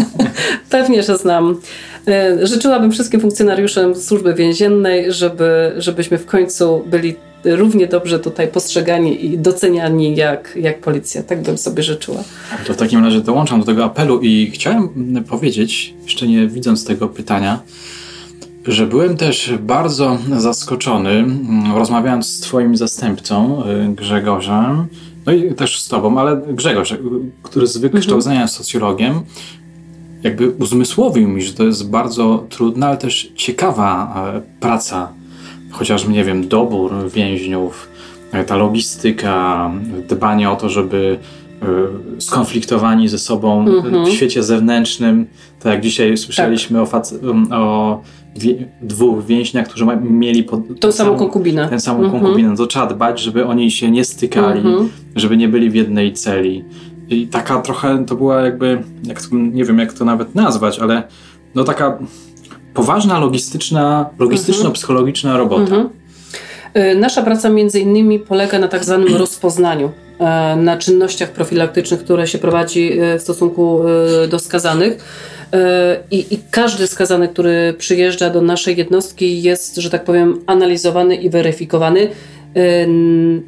[0.70, 1.60] Pewnie, że znam.
[2.08, 9.24] E, życzyłabym wszystkim funkcjonariuszom służby więziennej, żeby, żebyśmy w końcu byli równie dobrze tutaj postrzegani
[9.24, 11.22] i doceniani jak, jak policja.
[11.22, 12.22] Tak bym sobie życzyła.
[12.66, 14.88] To w takim razie dołączam do tego apelu i chciałem
[15.28, 17.60] powiedzieć, jeszcze nie widząc tego pytania,
[18.66, 24.86] że byłem też bardzo zaskoczony, mm, rozmawiając z Twoim zastępcą, y, Grzegorzem,
[25.26, 26.94] no i też z Tobą, ale Grzegorz,
[27.42, 28.48] który z wykształcenia mhm.
[28.48, 29.20] socjologiem,
[30.22, 35.17] jakby uzmysłowił mi, że to jest bardzo trudna, ale też ciekawa e, praca
[35.70, 37.88] chociażby, nie wiem, dobór więźniów,
[38.32, 39.70] e, ta logistyka,
[40.08, 41.18] dbanie o to, żeby
[41.62, 41.66] e,
[42.20, 44.06] skonfliktowani ze sobą mhm.
[44.06, 45.26] w świecie zewnętrznym,
[45.60, 47.04] tak jak dzisiaj słyszeliśmy tak.
[47.50, 48.02] o, o
[48.36, 51.68] wie, dwóch więźniach, którzy mieli pod, tą samą konkubinę.
[51.68, 52.22] Tę samą mhm.
[52.22, 54.88] konkubinę, to trzeba dbać, żeby oni się nie stykali, mhm.
[55.16, 56.64] żeby nie byli w jednej celi.
[57.08, 61.02] I taka trochę to była jakby, jak, nie wiem jak to nawet nazwać, ale
[61.54, 61.98] no taka
[62.78, 65.62] poważna logistyczna, logistyczno-psychologiczna robota.
[65.62, 65.88] Mhm.
[66.76, 72.26] Y, nasza praca między innymi polega na tak zwanym rozpoznaniu, e, na czynnościach profilaktycznych, które
[72.26, 73.80] się prowadzi e, w stosunku
[74.24, 75.04] e, do skazanych.
[76.10, 81.30] I, I, każdy skazany, który przyjeżdża do naszej jednostki jest, że tak powiem, analizowany i
[81.30, 82.08] weryfikowany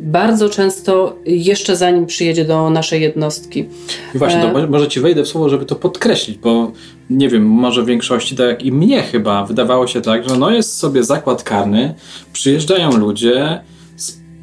[0.00, 3.68] bardzo często jeszcze zanim przyjedzie do naszej jednostki.
[4.14, 6.72] I właśnie, to e, może ci wejdę w słowo, żeby to podkreślić, bo
[7.10, 10.50] nie wiem, może w większości, tak jak i mnie chyba, wydawało się tak, że no
[10.50, 11.94] jest sobie zakład karny,
[12.32, 13.60] przyjeżdżają ludzie,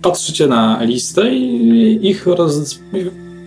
[0.02, 2.80] patrzycie na listę i ich roz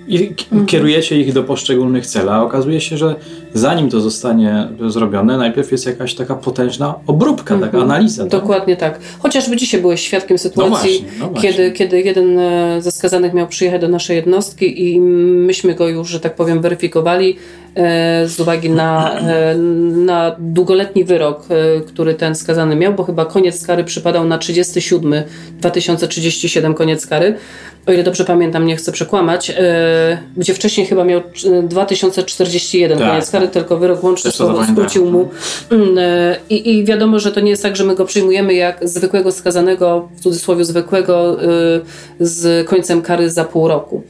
[0.08, 0.66] i mhm.
[0.66, 2.28] kierujecie ich do poszczególnych celi.
[2.28, 3.14] A okazuje się, że
[3.54, 7.84] zanim to zostanie zrobione, najpierw jest jakaś taka potężna obróbka, taka mhm.
[7.84, 8.22] analiza.
[8.22, 8.30] Tak?
[8.30, 8.98] Dokładnie tak?
[8.98, 9.02] tak.
[9.18, 11.50] Chociażby dzisiaj byłeś świadkiem sytuacji, no właśnie, no właśnie.
[11.50, 16.08] Kiedy, kiedy jeden e, ze skazanych miał przyjechać do naszej jednostki i myśmy go już,
[16.08, 17.36] że tak powiem, weryfikowali
[17.74, 19.54] e, z uwagi na, e,
[19.94, 21.46] na długoletni wyrok,
[21.86, 25.14] który ten skazany miał, bo chyba koniec kary przypadał na 37,
[25.58, 27.34] 2037 koniec kary
[27.86, 29.52] o ile dobrze pamiętam, nie chcę przekłamać,
[30.36, 31.20] gdzie wcześniej chyba miał
[31.62, 33.08] 2041 tak.
[33.08, 34.30] koniec kary, tylko wyrok łączny
[34.72, 35.28] skrócił mu.
[35.70, 38.88] Mm, e, I, I wiadomo, że to nie jest tak, że my go przyjmujemy jak
[38.88, 41.46] zwykłego skazanego, w cudzysłowie zwykłego, e,
[42.20, 44.02] z końcem kary za pół roku.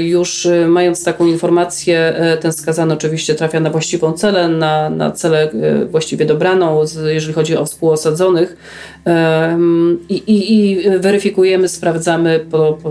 [0.00, 5.50] Już mając taką informację, ten skazany oczywiście trafia na właściwą celę, na, na celę
[5.90, 8.56] właściwie dobraną, jeżeli chodzi o współosadzonych.
[10.08, 12.90] I, i, i weryfikujemy, sprawdzamy po, po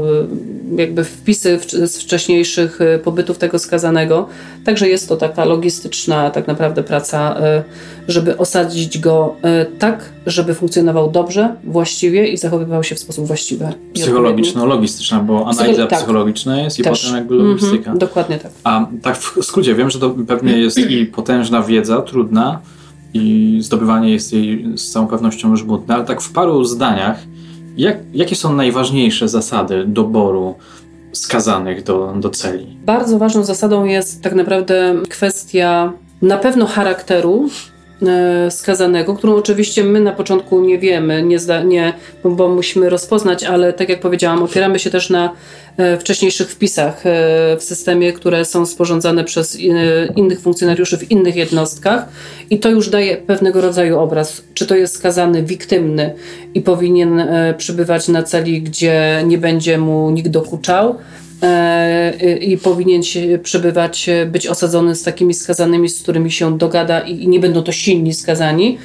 [0.78, 4.28] jakby wpisy z wcześniejszych e, pobytów tego skazanego.
[4.66, 7.64] Także jest to taka logistyczna tak naprawdę praca, e,
[8.08, 13.68] żeby osadzić go e, tak, żeby funkcjonował dobrze, właściwie i zachowywał się w sposób właściwy.
[13.94, 16.00] Psychologiczno-logistyczna, bo analiza tak.
[16.00, 17.02] psychologiczna jest i Też.
[17.02, 17.94] potem jakby logistyka.
[17.94, 18.52] -hmm, dokładnie tak.
[18.64, 22.60] A tak w skrócie, wiem, że to pewnie jest i potężna wiedza, trudna,
[23.14, 27.20] i zdobywanie jest jej z całą pewnością żmudne, ale tak w paru zdaniach,
[27.78, 30.56] jak, jakie są najważniejsze zasady doboru
[31.12, 32.78] skazanych do, do celi?
[32.86, 37.50] Bardzo ważną zasadą jest tak naprawdę kwestia na pewno charakteru
[38.50, 43.44] skazanego, którą oczywiście my na początku nie wiemy, nie, zda, nie bo, bo musimy rozpoznać,
[43.44, 45.34] ale tak jak powiedziałam, opieramy się też na
[45.80, 47.10] E, wcześniejszych wpisach e,
[47.58, 49.60] w systemie, które są sporządzane przez e,
[50.16, 52.06] innych funkcjonariuszy w innych jednostkach.
[52.50, 56.14] I to już daje pewnego rodzaju obraz, czy to jest skazany wiktymny
[56.54, 60.96] i powinien przybywać na celi, gdzie nie będzie mu nikt dokuczał,
[62.42, 67.40] i powinien się przebywać, być osadzony z takimi skazanymi, z którymi się dogada i nie
[67.40, 68.78] będą to silni skazani,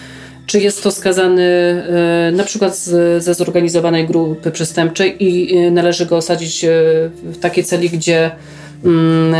[0.47, 2.77] czy jest to skazany e, na przykład
[3.19, 6.69] ze zorganizowanej grupy przestępczej i e, należy go osadzić e,
[7.23, 8.31] w takiej celi, gdzie,
[8.85, 9.35] mm,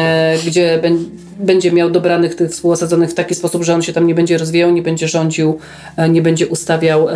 [0.47, 0.79] gdzie
[1.39, 4.71] będzie miał dobranych tych współosadzonych w taki sposób, że on się tam nie będzie rozwijał,
[4.71, 5.59] nie będzie rządził,
[6.09, 7.09] nie będzie ustawiał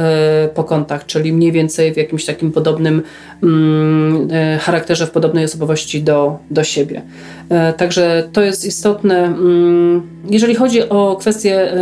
[0.54, 3.02] po kątach, czyli mniej więcej w jakimś takim podobnym
[3.42, 4.28] mm,
[4.58, 7.02] charakterze, w podobnej osobowości do, do siebie.
[7.76, 9.24] Także to jest istotne.
[9.24, 11.72] Mm, jeżeli chodzi o kwestie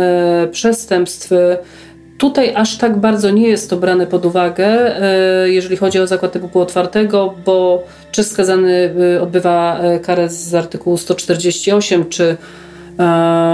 [0.51, 1.31] przestępstw,
[2.17, 6.31] Tutaj aż tak bardzo nie jest to brane pod uwagę, e, jeżeli chodzi o zakład
[6.31, 7.83] typu półotwartego, bo
[8.17, 12.37] czy skazany e, odbywa e, karę z artykułu 148, czy,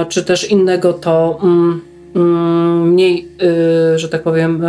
[0.10, 1.82] czy też innego, to mm,
[2.16, 3.28] mm, mniej,
[3.96, 4.64] że tak powiem,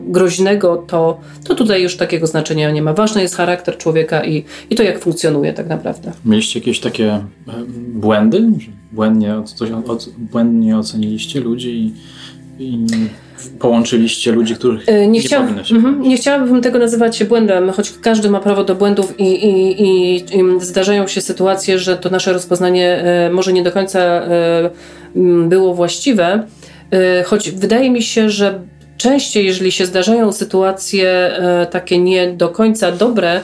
[0.00, 2.92] groźnego, to, to tutaj już takiego znaczenia nie ma.
[2.92, 6.12] Ważny jest charakter człowieka i, i to, jak funkcjonuje tak naprawdę.
[6.24, 7.24] Mieliście jakieś takie
[7.76, 8.48] błędy?
[8.92, 9.70] Błędnie, coś,
[10.18, 11.94] błędnie oceniliście ludzi
[12.58, 12.86] i
[13.58, 17.70] połączyliście ludzi, których e, nie, nie chciał, powinno się mm Nie chciałabym tego nazywać błędem,
[17.70, 22.10] choć każdy ma prawo do błędów i, i, i, i zdarzają się sytuacje, że to
[22.10, 24.70] nasze rozpoznanie e, może nie do końca e,
[25.48, 26.46] było właściwe,
[27.26, 28.60] choć wydaje mi się, że
[28.96, 31.30] częściej, jeżeli się zdarzają sytuacje
[31.70, 33.40] takie nie do końca dobre,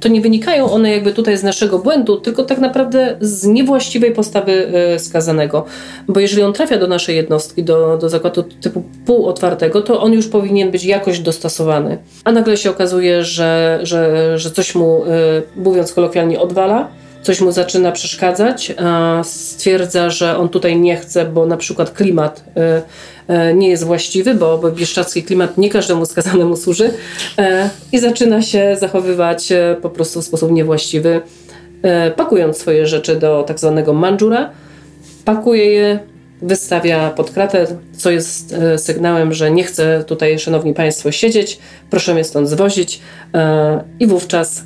[0.00, 4.68] to nie wynikają one jakby tutaj z naszego błędu, tylko tak naprawdę z niewłaściwej postawy
[4.72, 5.64] e, skazanego.
[6.08, 10.28] Bo jeżeli on trafia do naszej jednostki, do, do zakładu typu półotwartego, to on już
[10.28, 11.98] powinien być jakoś dostosowany.
[12.24, 16.88] A nagle się okazuje, że, że, że coś mu, e, mówiąc kolokwialnie, odwala
[17.22, 18.74] coś mu zaczyna przeszkadzać,
[19.22, 22.44] stwierdza, że on tutaj nie chce, bo na przykład klimat
[23.28, 26.92] y, y, nie jest właściwy, bo bieszczacki klimat nie każdemu skazanemu służy y,
[27.92, 29.48] i zaczyna się zachowywać
[29.82, 31.20] po prostu w sposób niewłaściwy,
[32.16, 34.50] pakując swoje rzeczy do tak zwanego mandżura,
[35.24, 35.98] pakuje je,
[36.42, 41.58] wystawia pod kratę, co jest sygnałem, że nie chce tutaj, szanowni państwo, siedzieć,
[41.90, 43.00] proszę mnie stąd zwozić
[44.00, 44.62] i wówczas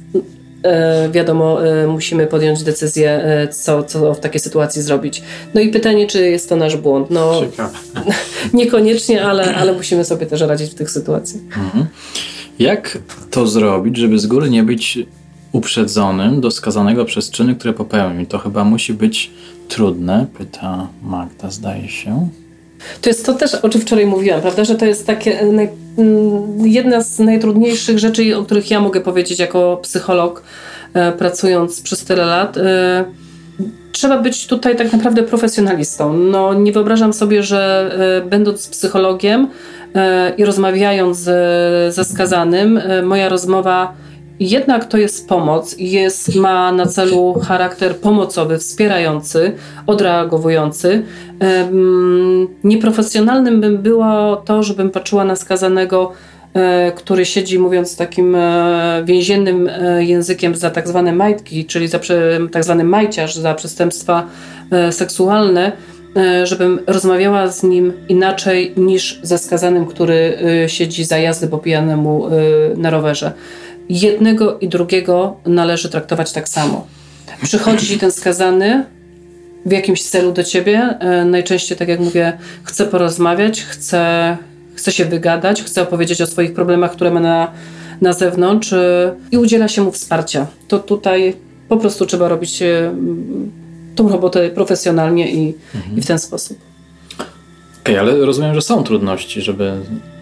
[1.10, 5.22] wiadomo, e, musimy podjąć decyzję, e, co, co w takiej sytuacji zrobić.
[5.54, 7.10] No i pytanie, czy jest to nasz błąd?
[7.10, 7.40] No,
[8.52, 11.42] niekoniecznie, ale, ale musimy sobie też radzić w tych sytuacjach.
[11.42, 11.86] Mhm.
[12.58, 12.98] Jak
[13.30, 14.98] to zrobić, żeby z góry nie być
[15.52, 18.26] uprzedzonym do skazanego przez czyny, które popełnił?
[18.26, 19.30] To chyba musi być
[19.68, 22.28] trudne, pyta Magda, zdaje się.
[23.02, 25.68] To jest to też, o czym wczoraj mówiłam, prawda, że to jest takie e, naj,
[26.64, 30.42] jedna z najtrudniejszych rzeczy, o których ja mogę powiedzieć jako psycholog,
[30.94, 32.56] e, pracując przez tyle lat.
[32.56, 33.04] E,
[33.92, 36.12] trzeba być tutaj tak naprawdę profesjonalistą.
[36.12, 37.90] No, nie wyobrażam sobie, że
[38.30, 39.48] będąc psychologiem
[40.38, 41.18] i rozmawiając
[41.88, 43.94] ze skazanym, moja rozmowa
[44.40, 49.52] jednak to jest pomoc, jest, ma na celu charakter pomocowy, wspierający,
[49.86, 51.02] odreagowujący.
[52.64, 56.12] Nieprofesjonalnym bym było to, żebym patrzyła na skazanego,
[56.54, 62.00] e, który siedzi mówiąc takim e, więziennym e, językiem za tak zwane majtki, czyli za
[62.52, 64.26] tak zwany majciarz, za przestępstwa
[64.90, 65.72] seksualne,
[66.44, 72.28] żebym rozmawiała z nim inaczej niż ze skazanym, który siedzi za jazdy po pijanemu
[72.76, 73.32] na rowerze
[73.88, 76.86] jednego i drugiego należy traktować tak samo.
[77.42, 78.84] Przychodzi ten skazany
[79.66, 80.78] w jakimś celu do ciebie.
[80.78, 84.36] E, najczęściej, tak jak mówię, chce porozmawiać, chce,
[84.74, 87.52] chce się wygadać, chce opowiedzieć o swoich problemach, które ma na,
[88.00, 90.46] na zewnątrz e, i udziela się mu wsparcia.
[90.68, 91.36] To tutaj
[91.68, 92.94] po prostu trzeba robić e,
[93.96, 95.98] tą robotę profesjonalnie i, mhm.
[95.98, 96.58] i w ten sposób.
[97.14, 99.72] Okej, okay, ale rozumiem, że są trudności, żeby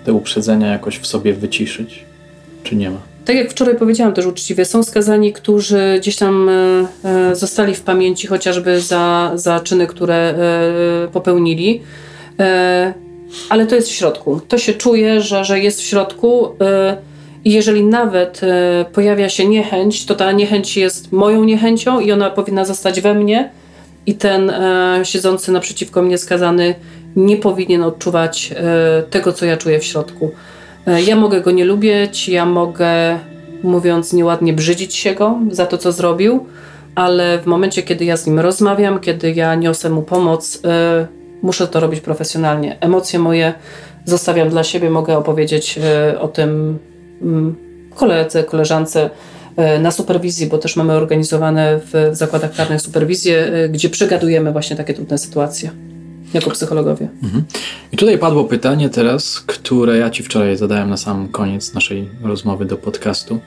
[0.04, 2.04] te uprzedzenia jakoś w sobie wyciszyć,
[2.62, 3.11] czy nie ma?
[3.24, 6.52] Tak jak wczoraj powiedziałam też uczciwie, są skazani, którzy gdzieś tam e,
[7.04, 11.82] e, zostali w pamięci chociażby za, za czyny, które e, popełnili.
[13.48, 14.40] Ale to jest w środku.
[14.48, 16.48] To się czuje, że, że jest w środku.
[17.44, 18.40] I jeżeli nawet
[18.92, 23.50] pojawia się niechęć, to ta niechęć jest moją niechęcią i ona powinna zostać we mnie.
[24.06, 24.52] I ten
[25.02, 26.74] siedzący naprzeciwko mnie skazany
[27.16, 28.54] nie powinien odczuwać
[29.10, 30.30] tego, co ja czuję w środku.
[30.86, 33.18] E, ja mogę go nie lubić, ja mogę,
[33.62, 36.46] mówiąc nieładnie, brzydzić się go za to, co zrobił,
[36.94, 41.06] ale w momencie, kiedy ja z nim rozmawiam, kiedy ja niosę mu pomoc, e,
[41.42, 42.76] muszę to robić profesjonalnie.
[42.80, 43.54] Emocje moje
[44.04, 46.78] zostawiam dla siebie, mogę opowiedzieć e, o tym
[47.22, 47.56] mm,
[47.94, 49.10] koledze, koleżance
[49.80, 55.18] na superwizji, bo też mamy organizowane w zakładach karnych superwizje, gdzie przegadujemy właśnie takie trudne
[55.18, 55.70] sytuacje
[56.34, 57.08] jako psychologowie.
[57.22, 57.44] Mhm.
[57.92, 62.64] I tutaj padło pytanie teraz, które ja Ci wczoraj zadałem na sam koniec naszej rozmowy
[62.64, 63.40] do podcastu.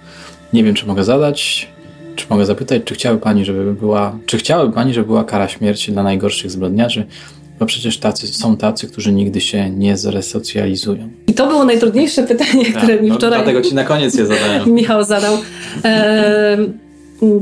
[0.54, 1.68] Nie wiem, czy mogę zadać,
[2.16, 5.92] czy mogę zapytać, czy chciałaby Pani, żeby była, czy chciałaby Pani, żeby była kara śmierci
[5.92, 7.06] dla najgorszych zbrodniarzy?
[7.60, 11.10] Bo przecież tacy, są tacy, którzy nigdy się nie zresocjalizują.
[11.28, 13.44] I to było najtrudniejsze pytanie, tak, które mi no, wczoraj.
[13.44, 14.72] Dlatego ci na koniec je zadałem.
[14.74, 15.38] Michał zadał.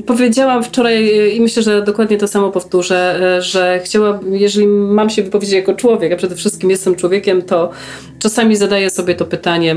[0.05, 5.23] Powiedziałam wczoraj i myślę, że dokładnie to samo powtórzę, e, że chciałabym, jeżeli mam się
[5.23, 7.71] wypowiedzieć jako człowiek, a przede wszystkim jestem człowiekiem, to
[8.19, 9.75] czasami zadaję sobie to pytanie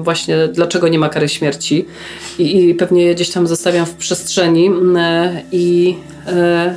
[0.00, 1.84] właśnie, dlaczego nie ma kary śmierci
[2.38, 6.74] i, i pewnie je gdzieś tam zostawiam w przestrzeni e, i e,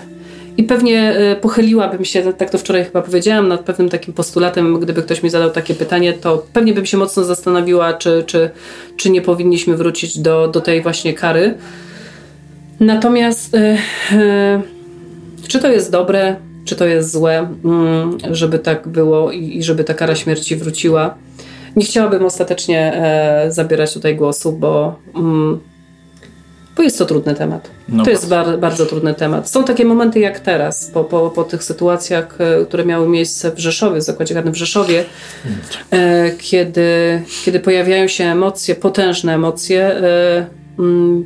[0.57, 5.23] i pewnie pochyliłabym się, tak to wczoraj chyba powiedziałam, nad pewnym takim postulatem, gdyby ktoś
[5.23, 8.49] mi zadał takie pytanie, to pewnie bym się mocno zastanowiła, czy, czy,
[8.97, 11.57] czy nie powinniśmy wrócić do, do tej właśnie kary.
[12.79, 13.77] Natomiast e,
[14.11, 14.61] e,
[15.47, 19.93] czy to jest dobre, czy to jest złe, mm, żeby tak było i żeby ta
[19.93, 21.15] kara śmierci wróciła?
[21.75, 25.59] Nie chciałabym ostatecznie e, zabierać tutaj głosu, bo, mm,
[26.77, 27.69] bo jest to trudny temat.
[27.89, 29.49] No to jest bar, bardzo trudny temat.
[29.49, 32.37] Są takie momenty jak teraz, po, po, po tych sytuacjach,
[32.67, 35.05] które miały miejsce w Rzeszowie, w zakładzie karnym w Rzeszowie,
[36.39, 40.58] kiedy, kiedy pojawiają się emocje, potężne emocje, Mm,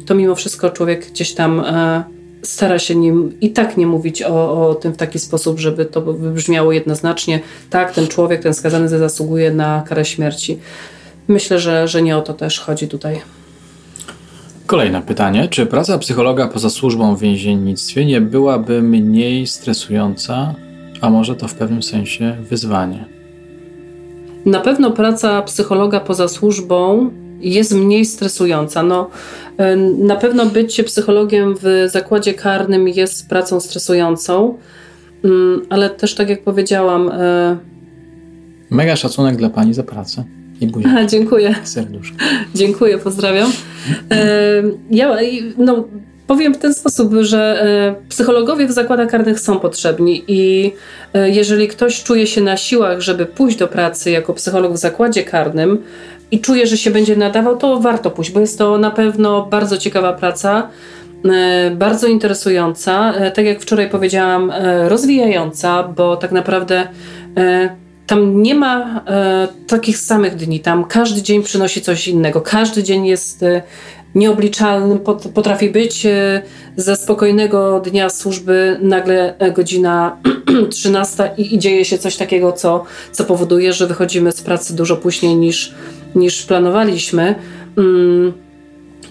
[0.05, 2.03] to mimo wszystko człowiek gdzieś tam e,
[2.43, 6.01] stara się nim i tak nie mówić o, o tym w taki sposób, żeby to
[6.01, 7.39] wybrzmiało jednoznacznie.
[7.69, 10.59] Tak, ten człowiek, ten skazany zasługuje na karę śmierci.
[11.27, 13.21] Myślę, że, że nie o to też chodzi tutaj.
[14.65, 15.47] Kolejne pytanie.
[15.47, 20.55] Czy praca psychologa poza służbą w więziennictwie nie byłaby mniej stresująca,
[21.01, 23.05] a może to w pewnym sensie wyzwanie?
[24.45, 27.11] Na pewno praca psychologa poza służbą
[27.43, 28.83] jest mniej stresująca.
[28.83, 29.09] No,
[29.57, 34.57] e, na pewno bycie psychologiem w zakładzie karnym jest pracą stresującą,
[35.23, 37.09] mm, ale też tak jak powiedziałam.
[37.09, 37.57] E,
[38.69, 40.23] Mega szacunek dla Pani za pracę.
[40.61, 41.55] I Aha, dziękuję.
[41.63, 42.17] Serduszko.
[42.55, 43.51] Dziękuję, pozdrawiam.
[44.11, 45.17] E, ja
[45.57, 45.83] no,
[46.27, 50.71] powiem w ten sposób, że psychologowie w zakładach karnych są potrzebni i
[51.13, 55.83] jeżeli ktoś czuje się na siłach, żeby pójść do pracy jako psycholog w zakładzie karnym,
[56.33, 59.77] i czuję, że się będzie nadawał, to warto pójść, bo jest to na pewno bardzo
[59.77, 60.69] ciekawa praca,
[61.25, 66.87] e, bardzo interesująca, e, tak jak wczoraj powiedziałam, e, rozwijająca, bo tak naprawdę
[68.07, 69.01] tam nie ma
[69.67, 73.45] takich samych dni, tam każdy dzień przynosi coś innego, każdy dzień jest
[74.15, 74.99] nieobliczalnym
[75.33, 76.07] potrafi być.
[76.75, 80.17] Ze spokojnego dnia służby nagle godzina
[80.69, 84.97] 13 i, i dzieje się coś takiego, co, co powoduje, że wychodzimy z pracy dużo
[84.97, 85.73] później niż,
[86.15, 87.35] niż planowaliśmy.
[87.77, 88.33] Mm,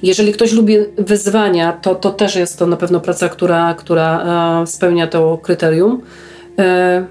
[0.02, 4.24] jeżeli ktoś lubi wyzwania, to, to też jest to na pewno praca, która, która
[4.62, 6.02] e, spełnia to kryterium.
[6.58, 7.04] E,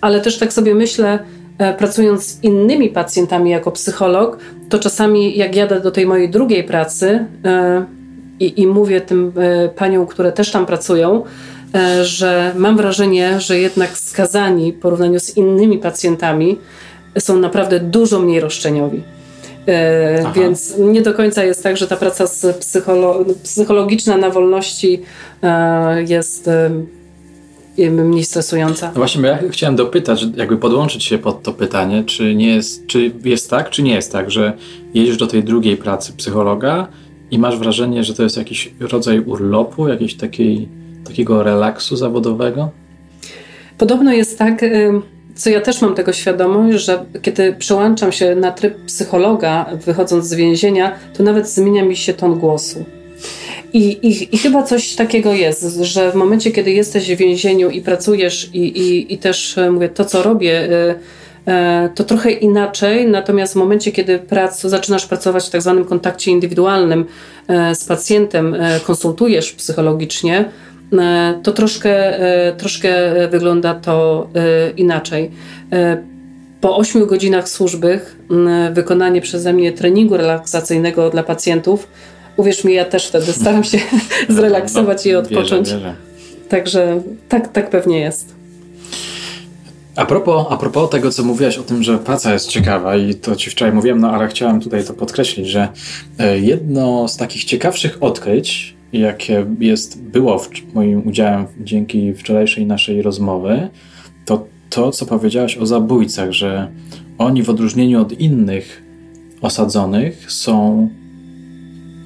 [0.00, 1.18] ale też tak sobie myślę,
[1.58, 4.38] e, pracując z innymi pacjentami jako psycholog,
[4.68, 7.26] to czasami jak jadę do tej mojej drugiej pracy
[8.40, 9.32] i, i mówię tym
[9.76, 11.24] paniom, które też tam pracują,
[12.02, 16.58] że mam wrażenie, że jednak skazani w porównaniu z innymi pacjentami
[17.18, 19.02] są naprawdę dużo mniej roszczeniowi.
[19.66, 22.24] E, więc nie do końca jest tak, że ta praca
[22.60, 25.02] psycholo psychologiczna na wolności
[25.42, 26.70] e, jest e,
[27.90, 28.86] mniej stresująca.
[28.86, 32.86] No właśnie, bo ja chciałem dopytać, jakby podłączyć się pod to pytanie, czy nie jest,
[32.86, 34.52] czy jest tak, czy nie jest tak, że
[34.94, 36.88] jedziesz do tej drugiej pracy psychologa
[37.30, 40.68] i masz wrażenie, że to jest jakiś rodzaj urlopu, jakiejś takiej,
[41.04, 42.70] takiego relaksu zawodowego?
[43.78, 44.64] Podobno jest tak
[45.34, 50.34] co ja też mam tego świadomość, że kiedy przełączam się na tryb psychologa, wychodząc z
[50.34, 52.84] więzienia, to nawet zmienia mi się ton głosu.
[53.72, 57.80] I, i, I, chyba coś takiego jest, że w momencie, kiedy jesteś w więzieniu i
[57.80, 60.94] pracujesz, i, i, i też e, mówię, to co robię, y,
[61.94, 67.04] to trochę inaczej, natomiast w momencie, kiedy prac, zaczynasz pracować w tak zwanym kontakcie indywidualnym
[67.74, 68.56] z pacjentem,
[68.86, 70.73] konsultujesz psychologicznie, E,
[71.42, 72.90] to troszkę, e, troszkę
[73.28, 75.30] wygląda to e, inaczej.
[76.60, 78.00] Po 8 godzinach służby
[78.72, 81.88] wykonanie przeze mnie treningu relaksacyjnego dla pacjentów,
[82.36, 83.78] uwierz mi, ja też wtedy staram się
[84.28, 85.68] zrelaksować i odpocząć.
[85.68, 85.94] Wierzę, wierzę.
[86.48, 88.34] Także tak, tak pewnie jest.
[89.96, 93.36] A propos, a propos tego, co mówiłaś o tym, że praca jest ciekawa i to
[93.36, 95.68] ci wczoraj mówiłem, no ale chciałem tutaj to podkreślić, że
[96.40, 103.68] jedno z takich ciekawszych odkryć, jakie jest, było w moim udziałem dzięki wczorajszej naszej rozmowy,
[104.24, 106.68] to to, co powiedziałaś o zabójcach, że
[107.18, 108.82] oni w odróżnieniu od innych
[109.40, 110.88] osadzonych są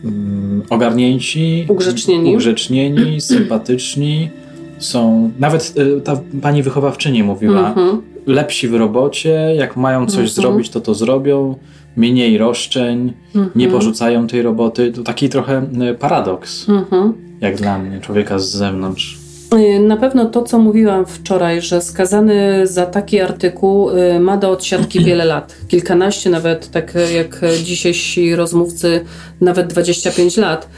[0.05, 4.31] um, ogarnięci, ugrzecznieni, ugrzecznieni sympatyczni,
[4.79, 7.99] są, nawet y, ta pani wychowawczyni mówiła, mm-hmm.
[8.27, 10.35] lepsi w robocie, jak mają coś mm-hmm.
[10.35, 11.55] zrobić, to to zrobią,
[11.99, 13.49] mniej roszczeń, mm-hmm.
[13.57, 14.93] nie porzucają tej roboty.
[14.93, 17.13] To taki trochę e, paradoks, mm-hmm.
[17.41, 19.19] jak dla mnie, człowieka z zewnątrz.
[19.51, 24.51] E, na pewno to, co mówiłam wczoraj, że skazany za taki artykuł e, ma do
[24.51, 25.57] odsiadki wiele lat.
[25.69, 29.01] Kilkanaście, nawet tak jak dzisiejsi rozmówcy,
[29.41, 30.69] nawet 25 lat.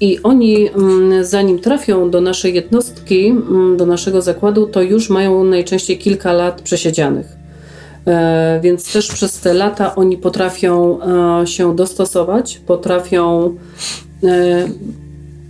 [0.00, 5.44] I oni, mm, zanim trafią do naszej jednostki, mm, do naszego zakładu, to już mają
[5.44, 7.38] najczęściej kilka lat przesiedzianych.
[8.08, 10.98] E, więc też przez te lata oni potrafią
[11.42, 13.54] e, się dostosować, potrafią.
[14.24, 14.68] E,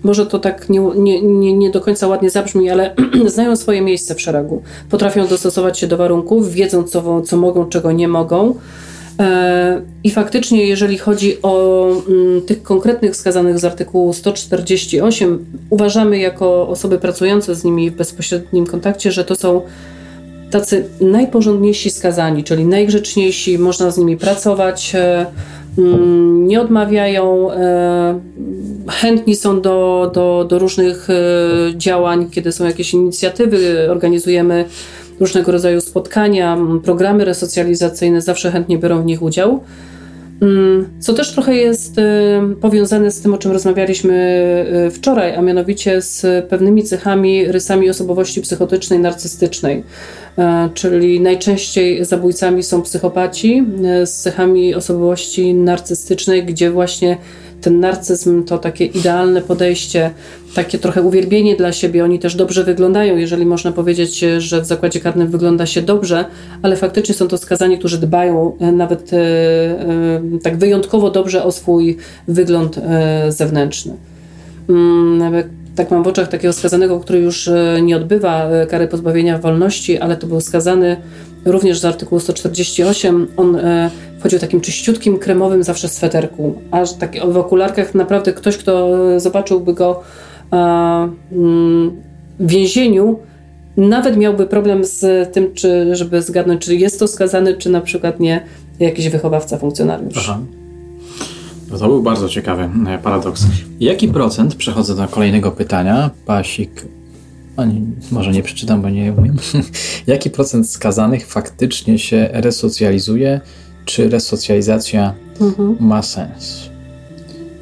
[0.03, 0.81] może to tak nie,
[1.23, 2.95] nie, nie do końca ładnie zabrzmi, ale
[3.27, 4.63] znają swoje miejsce w szeregu.
[4.91, 8.55] Potrafią dostosować się do warunków, wiedzą, co, co mogą, czego nie mogą.
[10.05, 16.99] I faktycznie, jeżeli chodzi o mm, tych konkretnych wskazanych z artykułu 148, uważamy jako osoby
[16.99, 19.63] pracujące z nimi w bezpośrednim kontakcie, że to są
[20.51, 25.27] tacy najporządniejsi skazani, czyli najgrzeczniejsi, można z nimi pracować, e,
[25.79, 28.21] mm, nie odmawiają, e,
[28.89, 31.15] chętni są do, do, do różnych e,
[31.77, 34.65] działań, kiedy są jakieś inicjatywy, organizujemy
[35.21, 39.61] różnego rodzaju spotkania, programy resocjalizacyjne, zawsze chętnie biorą w nich udział.
[40.43, 41.97] Mm, co też trochę jest
[42.61, 48.99] powiązane z tym, o czym rozmawialiśmy wczoraj, a mianowicie z pewnymi cechami, rysami osobowości psychotycznej,
[48.99, 49.85] narcystycznej.
[50.39, 57.17] E, czyli najczęściej zabójcami są psychopaci e, z cechami osobowości narcystycznej, gdzie właśnie
[57.61, 60.11] ten narcyzm to takie idealne podejście,
[60.55, 62.05] takie trochę uwielbienie dla siebie.
[62.05, 66.25] Oni też dobrze wyglądają, jeżeli można powiedzieć, że w zakładzie karnym wygląda się dobrze,
[66.63, 69.11] ale faktycznie są to skazani, którzy dbają e, nawet
[70.43, 71.97] tak wyjątkowo dobrze o swój
[72.29, 72.81] wygląd
[73.29, 73.97] zewnętrzny.
[74.69, 75.33] Mm,
[75.79, 79.99] tak mam w oczach takiego skazanego, który już e, nie odbywa e, kary pozbawienia wolności,
[79.99, 80.97] ale to był skazany
[81.45, 83.27] również z artykułu 148.
[83.37, 88.91] On e, wchodził takim czyściutkim, kremowym zawsze sweterku, aż tak w okularkach naprawdę ktoś, kto
[89.21, 90.01] zobaczyłby go
[90.51, 92.03] mm,
[92.41, 93.19] w więzieniu,
[93.77, 98.21] nawet miałby problem z tym, czy, żeby zgadnąć, czy jest to skazany, czy na przykład
[98.21, 98.45] nie
[98.81, 100.15] jakiś wychowawca, funkcjonariusz.
[100.19, 100.39] Aha.
[101.71, 103.47] No to był bardzo ciekawy e, paradoks.
[103.81, 106.85] Jaki procent, przechodzę do kolejnego pytania, Pasik,
[107.65, 107.81] nie,
[108.13, 109.37] może nie przeczytam, bo nie umiem.
[110.07, 113.41] Jaki procent skazanych faktycznie się resocjalizuje,
[113.85, 115.77] czy resocjalizacja mhm.
[115.81, 116.69] ma sens?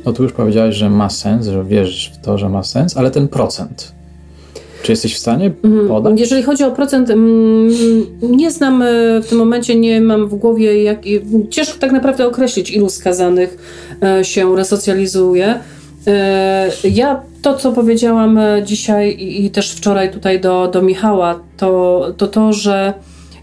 [0.04, 3.10] No tu już powiedziałeś, że ma sens, że wierzysz w to, że ma sens, ale
[3.10, 3.92] ten procent.
[4.82, 5.88] Czy jesteś w stanie Mhm.
[5.88, 6.20] podać?
[6.20, 7.70] Jeżeli chodzi o procent, mm,
[8.22, 8.86] nie znam e,
[9.22, 10.98] w tym momencie, nie mam w głowie, jak,
[11.50, 13.58] ciężko tak naprawdę określić, ilu skazanych
[14.02, 15.60] e, się resocjalizuje.
[16.06, 22.06] E, Ja to, co powiedziałam e, dzisiaj i, też wczoraj tutaj do, do Michała, to,
[22.16, 22.92] to to, że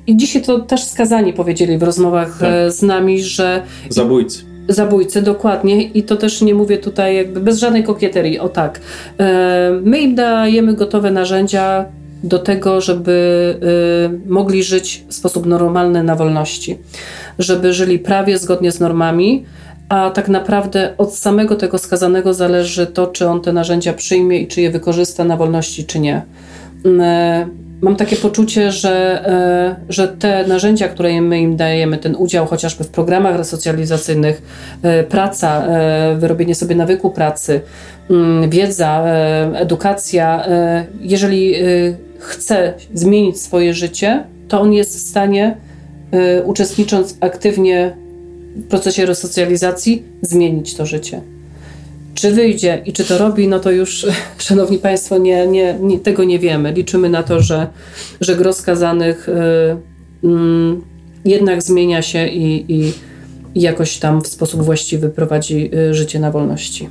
[0.07, 2.49] i dzisiaj to też skazani powiedzieli w rozmowach Tak.
[2.51, 4.43] e, z nami, że Zabójcy.
[4.69, 5.83] Zabójcy, dokładnie.
[5.83, 8.81] I to też nie mówię tutaj jakby bez żadnej kokieterii, o tak.
[9.81, 11.85] My im dajemy gotowe narzędzia
[12.23, 13.15] do tego, żeby
[14.25, 16.77] mogli żyć w sposób normalny na wolności.
[17.39, 19.45] Żeby żyli prawie zgodnie z normami,
[19.93, 24.47] a tak naprawdę od samego tego skazanego zależy to, czy on te narzędzia przyjmie i
[24.47, 26.21] czy je wykorzysta na wolności, czy nie.
[27.01, 27.47] E,
[27.81, 32.83] Mam takie poczucie, że, e, że te narzędzia, które my im dajemy, ten udział chociażby
[32.83, 34.41] w programach resocjalizacyjnych,
[34.83, 35.67] e, praca,
[36.15, 37.61] wyrobienie sobie nawyku pracy,
[38.09, 39.05] mm, wiedza,
[39.55, 40.45] edukacja,
[41.01, 41.55] jeżeli
[42.19, 45.55] chce zmienić swoje życie, to on jest w stanie,
[46.45, 48.02] uczestnicząc aktywnie
[48.55, 51.21] w procesie resocjalizacji, zmienić to życie.
[52.13, 54.05] Czy wyjdzie i czy to robi, no to już,
[54.37, 56.71] szanowni Państwo, nie, nie, nie, tego nie wiemy.
[56.73, 57.67] Liczymy na to, że,
[58.21, 59.33] że gros skazanych y,
[60.23, 60.81] mm,
[61.25, 62.93] jednak zmienia się i, i,
[63.55, 66.89] i jakoś tam w sposób właściwy prowadzi y, życie na wolności.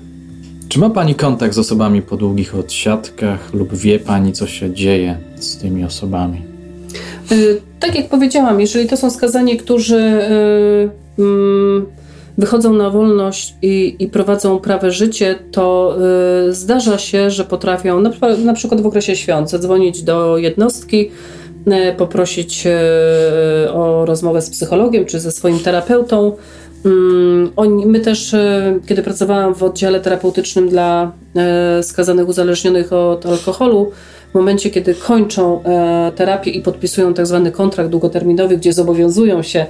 [0.68, 5.18] Czy ma Pani kontakt z osobami po długich odsiadkach lub wie Pani, co się dzieje
[5.36, 6.42] z tymi osobami?
[7.32, 11.01] Y, Tak jak powiedziałam, jeżeli to są skazani, którzy y,
[12.38, 15.96] wychodzą na wolność i, i prowadzą prawe życie, to
[16.48, 18.00] y, zdarza się, że potrafią
[18.44, 21.10] na, przykład- w okresie świąt zadzwonić do jednostki,
[21.66, 26.36] y, poprosić y, o rozmowę z psychologiem czy ze swoim terapeutą.
[26.84, 27.50] Mm,
[27.86, 28.34] my też,
[28.86, 31.12] kiedy pracowałam w oddziale terapeutycznym dla
[31.82, 33.90] skazanych uzależnionych od alkoholu,
[34.32, 39.66] w momencie, kiedy kończą e, terapię i podpisują tak zwany kontrakt długoterminowy, gdzie zobowiązują się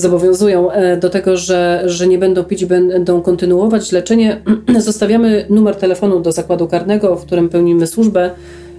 [0.00, 4.40] zobowiązują e, do tego, że, że nie będą pić, będą kontynuować leczenie,
[4.78, 8.30] zostawiamy numer telefonu do zakładu karnego, w którym pełnimy służbę.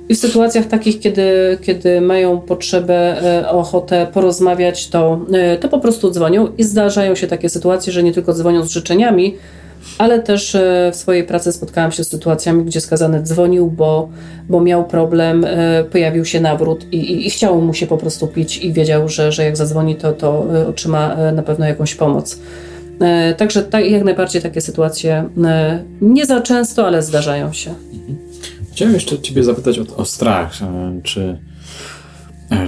[0.09, 5.79] I w sytuacjach takich, kiedy, kiedy mają potrzebę, e, ochotę porozmawiać, to, e, to po
[5.79, 9.35] prostu dzwonią i zdarzają się takie sytuacje, że nie tylko dzwonią z życzeniami,
[9.97, 14.09] ale też e, w swojej pracy spotkałam się z sytuacjami, gdzie skazany dzwonił, bo,
[14.49, 18.27] bo miał problem, e, pojawił się nawrót i, i, i chciało mu się po prostu
[18.27, 22.39] pić i wiedział, że, że jak zadzwoni, to, to e, otrzyma na pewno jakąś pomoc.
[23.37, 25.29] Także tak, jak najbardziej takie sytuacje
[26.01, 27.73] nie za często, ale zdarzają się.
[28.71, 30.53] Chciałem jeszcze Ciebie zapytać o, o strach.
[31.03, 31.37] Czy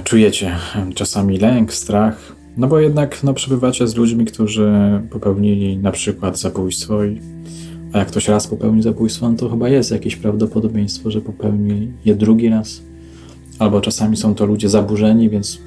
[0.04, 0.56] czujecie
[0.94, 2.34] czasami lęk, strach?
[2.56, 4.72] No bo jednak no, przebywacie z ludźmi, którzy
[5.10, 7.20] popełnili na przykład zabójstwo i
[7.92, 12.14] a jak ktoś raz popełni zabójstwo, no to chyba jest jakieś prawdopodobieństwo, że popełni je
[12.14, 12.82] drugi raz.
[13.58, 15.58] Albo czasami są to ludzie zaburzeni, więc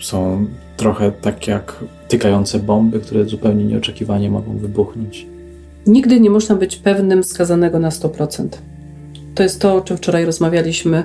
[0.00, 0.46] są
[0.76, 5.26] trochę tak jak tykające bomby, które zupełnie nieoczekiwanie mogą wybuchnąć.
[5.86, 8.48] Nigdy nie można być pewnym skazanego na 100%.
[9.34, 11.04] To jest to, o czym wczoraj rozmawialiśmy.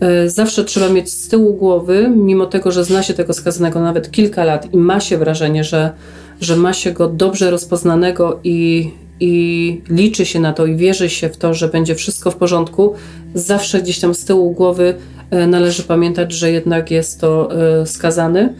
[0.00, 4.10] E, Zawsze trzeba mieć z tyłu głowy, mimo tego, że zna się tego skazanego nawet
[4.10, 5.90] kilka lat i ma się wrażenie, że,
[6.40, 11.28] że ma się go dobrze rozpoznanego i, i liczy się na to i wierzy się
[11.28, 12.94] w to, że będzie wszystko w porządku,
[13.34, 14.94] zawsze gdzieś tam z tyłu głowy
[15.30, 17.50] e, należy pamiętać, że jednak jest to
[17.80, 18.54] e, skazany.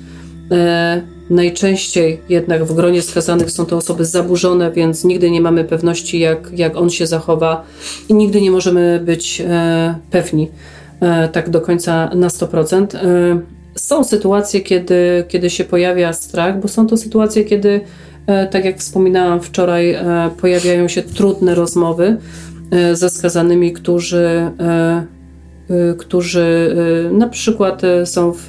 [1.32, 6.50] Najczęściej jednak w gronie skazanych są to osoby zaburzone, więc nigdy nie mamy pewności, jak,
[6.56, 7.64] jak on się zachowa
[8.08, 10.48] i nigdy nie możemy być e, pewni
[11.00, 12.96] e, tak do końca na 100%.
[12.96, 13.40] E,
[13.74, 17.80] są sytuacje, kiedy, kiedy się pojawia strach, bo są to sytuacje, kiedy,
[18.50, 19.96] tak jak wspominałam wczoraj,
[20.40, 22.16] pojawiają się trudne rozmowy
[22.92, 24.50] ze skazanymi, którzy
[25.98, 26.76] którzy
[27.10, 28.46] y, na przykład y, są w,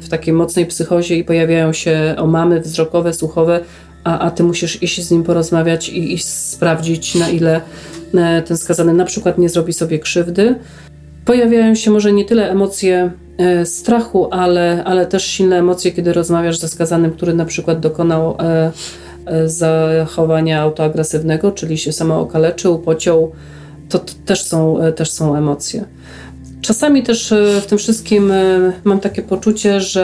[0.00, 3.60] w takiej mocnej psychozie i pojawiają się omamy wzrokowe, słuchowe,
[4.04, 7.60] a, a ty musisz iść z nim porozmawiać i, sprawdzić, na ile
[8.46, 10.54] ten skazany na przykład nie zrobi sobie krzywdy.
[11.24, 13.10] Pojawiają się może nie tyle emocje
[13.64, 18.36] strachu, ale, ale też silne emocje, kiedy rozmawiasz ze skazanym, który na przykład dokonał
[19.46, 23.32] zachowania autoagresywnego, czyli się samookaleczył, pociął.
[23.88, 25.84] To, to też, są, też są emocje.
[26.64, 30.02] Czasami też e, w tym wszystkim e, mam takie poczucie, że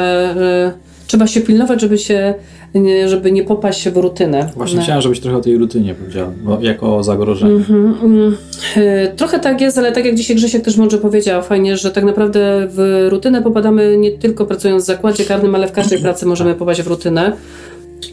[0.77, 2.35] e, trzeba się pilnować, żeby się
[2.75, 4.51] nie, żeby nie popaść w rutynę.
[4.57, 4.83] Właśnie No.
[4.83, 7.65] chciałem, żebyś trochę o tej rutynie powiedział, bo jako o zagrożeniu.
[8.03, 8.37] Mm.
[8.77, 12.05] E, Trochę tak jest, ale tak jak dzisiaj Grzesiek też mądrze powiedział, fajnie, że tak
[12.05, 16.55] naprawdę w rutynę popadamy nie tylko pracując w zakładzie karnym, ale w każdej pracy możemy
[16.55, 17.33] popaść w rutynę.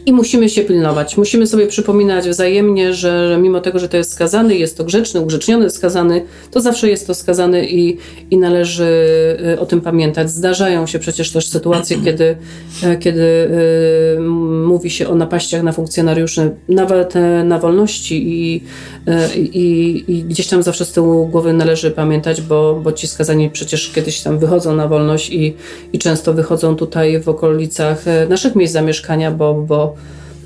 [0.06, 1.16] I musimy się pilnować.
[1.16, 5.70] Musimy sobie przypominać wzajemnie, że mimo tego, że to jest skazany, jest to grzeczny, ugrzeczniony
[5.70, 7.96] skazany, to zawsze jest to skazany i,
[8.30, 8.86] i należy
[9.54, 10.30] y, o tym pamiętać.
[10.30, 12.36] Zdarzają się przecież też sytuacje, kiedy,
[12.82, 13.22] e, kiedy
[14.16, 14.20] y,
[14.66, 17.14] mówi się o napaściach na funkcjonariuszy, nawet
[17.44, 18.64] na wolności i,
[19.06, 23.50] e, i, i gdzieś tam zawsze z tyłu głowy należy pamiętać, bo, bo ci skazani
[23.50, 25.56] przecież kiedyś tam wychodzą na wolność i,
[25.92, 29.77] i często wychodzą tutaj w okolicach e, naszych miejsc zamieszkania, bo, bo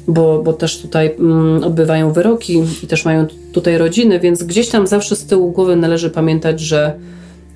[0.08, 4.86] bo, bo też tutaj mm, odbywają wyroki i też mają tutaj rodziny, więc gdzieś tam
[4.86, 6.94] zawsze z tyłu głowy należy pamiętać, że,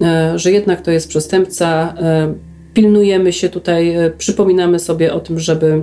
[0.00, 1.94] e, że jednak to jest przestępca.
[1.98, 2.34] E,
[2.74, 5.82] pilnujemy się tutaj, e, przypominamy sobie o tym, żeby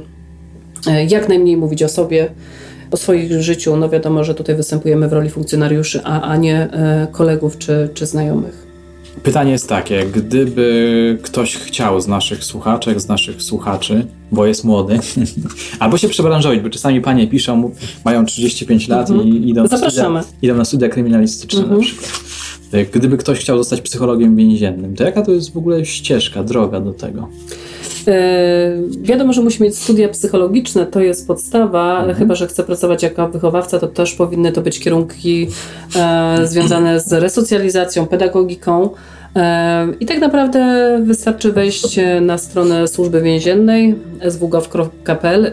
[1.08, 2.30] jak najmniej mówić o sobie,
[2.92, 3.78] o swoim życiu.
[3.78, 6.70] No wiadomo, że tutaj występujemy w roli funkcjonariuszy, a, a nie
[7.12, 8.63] kolegów czy, czy znajomych.
[9.24, 15.00] Pytanie jest takie, gdyby ktoś chciał z naszych słuchaczek, z naszych słuchaczy, bo jest młody,
[15.80, 17.72] albo się przebranżowić, bo czasami panie piszą,
[18.06, 19.30] mają 35 lat mhm.
[19.30, 21.80] i idą na, studia, idą na studia kryminalistyczne mhm.
[21.80, 22.12] na przykład.
[22.94, 26.94] Gdyby ktoś chciał zostać psychologiem więziennym, to jaka to jest w ogóle ścieżka, droga do
[26.94, 27.30] tego?
[28.08, 32.18] E, wiadomo, że musi mieć studia psychologiczne, to jest podstawa, mhm.
[32.18, 35.48] chyba że chce pracować jako wychowawca, to też powinny to być kierunki
[35.96, 38.90] e, związane z resocjalizacją, pedagogiką.
[39.36, 43.96] E, I tak naprawdę wystarczy wejść na stronę służby więziennej
[44.30, 45.52] swgov.pl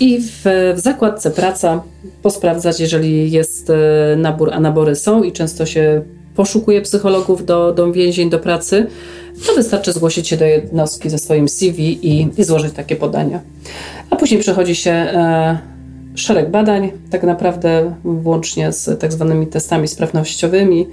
[0.00, 0.42] i w,
[0.76, 1.82] w zakładce praca
[2.22, 3.72] posprawdzać, jeżeli jest
[4.16, 6.02] nabór, a nabory są i często się
[6.34, 8.86] poszukuje psychologów do, do więzień, do pracy
[9.46, 13.40] to wystarczy zgłosić się do jednostki ze swoim CV i, i złożyć takie podania.
[14.10, 15.58] A później przechodzi się e,
[16.14, 20.86] szereg badań, tak naprawdę włącznie z tak zwanymi testami sprawnościowymi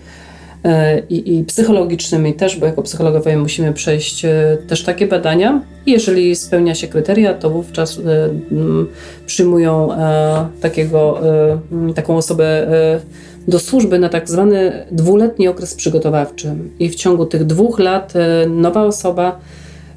[0.64, 5.62] e, i, i, psychologicznymi też, bo jako psychologowie musimy przejść e, też takie badania.
[5.86, 8.02] I jeżeli spełnia się kryteria, to wówczas e,
[9.26, 11.22] przyjmują e, takiego,
[11.90, 12.68] e, taką osobę
[13.50, 16.56] do służby na tak zwany dwuletni okres przygotowawczy.
[16.80, 19.40] I w ciągu tych dwóch lat e, nowa osoba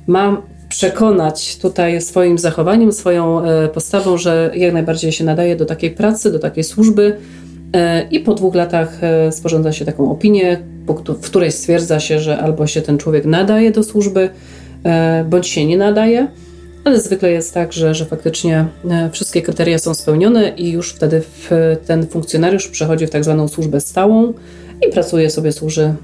[0.07, 5.91] ma przekonać tutaj swoim zachowaniem, swoją e, postawą, że jak najbardziej się nadaje do takiej
[5.91, 7.17] pracy, do takiej służby.
[7.73, 9.01] E, I po dwóch latach
[9.31, 10.59] sporządza się taką opinię,
[11.09, 14.31] w której stwierdza się, że albo się ten człowiek nadaje do służby,
[15.31, 16.29] bądź się nie nadaje
[16.85, 21.22] ale zwykle jest tak, że, że faktycznie e, wszystkie kryteria są spełnione i już wtedy
[21.87, 24.33] ten funkcjonariusz przechodzi w tak zwaną służbę stałą
[24.89, 25.95] i pracuje sobie, służy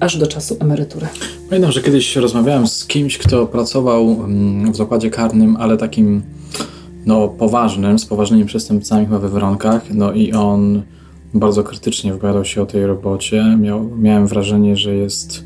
[0.00, 1.06] aż do czasu emerytury.
[1.48, 6.22] Pamiętam, że kiedyś rozmawiałem z kimś, kto pracował mm, w zakładzie karnym, ale takim
[7.06, 10.82] no, poważnym, z poważnymi przestępcami chyba we Wronkach, no i on
[11.34, 13.56] bardzo krytycznie wypowiadał się o tej robocie.
[13.60, 15.44] Miał, miałem wrażenie, że jest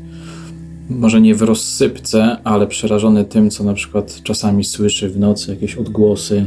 [0.89, 5.75] może nie w rozsypce, ale przerażony tym, co na przykład czasami słyszy w nocy, jakieś
[5.75, 6.45] odgłosy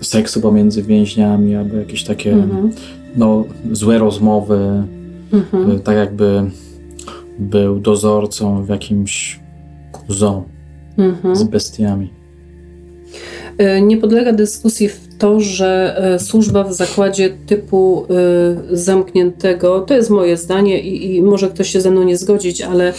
[0.00, 2.70] seksu pomiędzy więźniami, albo jakieś takie mhm.
[3.16, 4.84] no, złe rozmowy,
[5.32, 5.70] mhm.
[5.70, 6.50] E, tak jakby
[7.38, 9.40] był dozorcą w jakimś
[10.08, 10.44] zoo
[10.98, 11.36] mhm.
[11.36, 12.10] z bestiami.
[13.58, 18.06] E, nie podlega dyskusji w to, że e, służba w zakładzie typu
[18.72, 22.92] zamkniętego, to jest moje zdanie i, i może ktoś się ze mną nie zgodzić, ale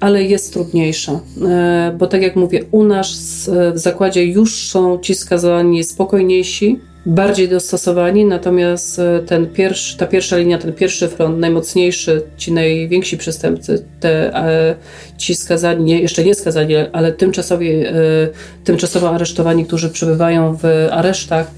[0.00, 5.14] ale jest trudniejsza, e, bo tak jak mówię, u nas w zakładzie już są ci
[5.14, 12.22] skazani spokojniejsi, bardziej dostosowani, natomiast e, ten pierwszy, ta pierwsza linia, ten pierwszy front, najmocniejszy,
[12.36, 14.32] ci najwięksi przestępcy, te,
[15.18, 17.70] ci skazani, nie, jeszcze nie skazani, ale tymczasowi,
[18.64, 21.50] tymczasowo aresztowani, którzy przebywają w aresztach,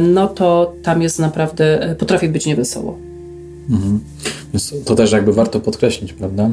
[0.00, 3.13] no to tam jest naprawdę, potrafi być niewesoło.
[3.70, 4.00] Mhm.
[4.52, 6.50] Więc to też jakby warto podkreślić, prawda?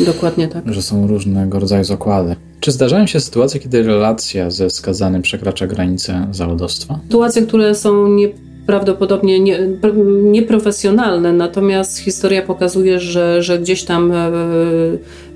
[0.00, 0.72] Dokładnie tak.
[0.72, 2.36] Że są różnego rodzaju zakłady.
[2.60, 6.98] Czy zdarzają się sytuacje, kiedy relacja ze skazanym przekracza granicę zawodowstwa?
[7.02, 9.58] Sytuacje, które są nieprawdopodobnie nie,
[10.22, 14.30] nieprofesjonalne, natomiast historia pokazuje, że, że gdzieś tam e,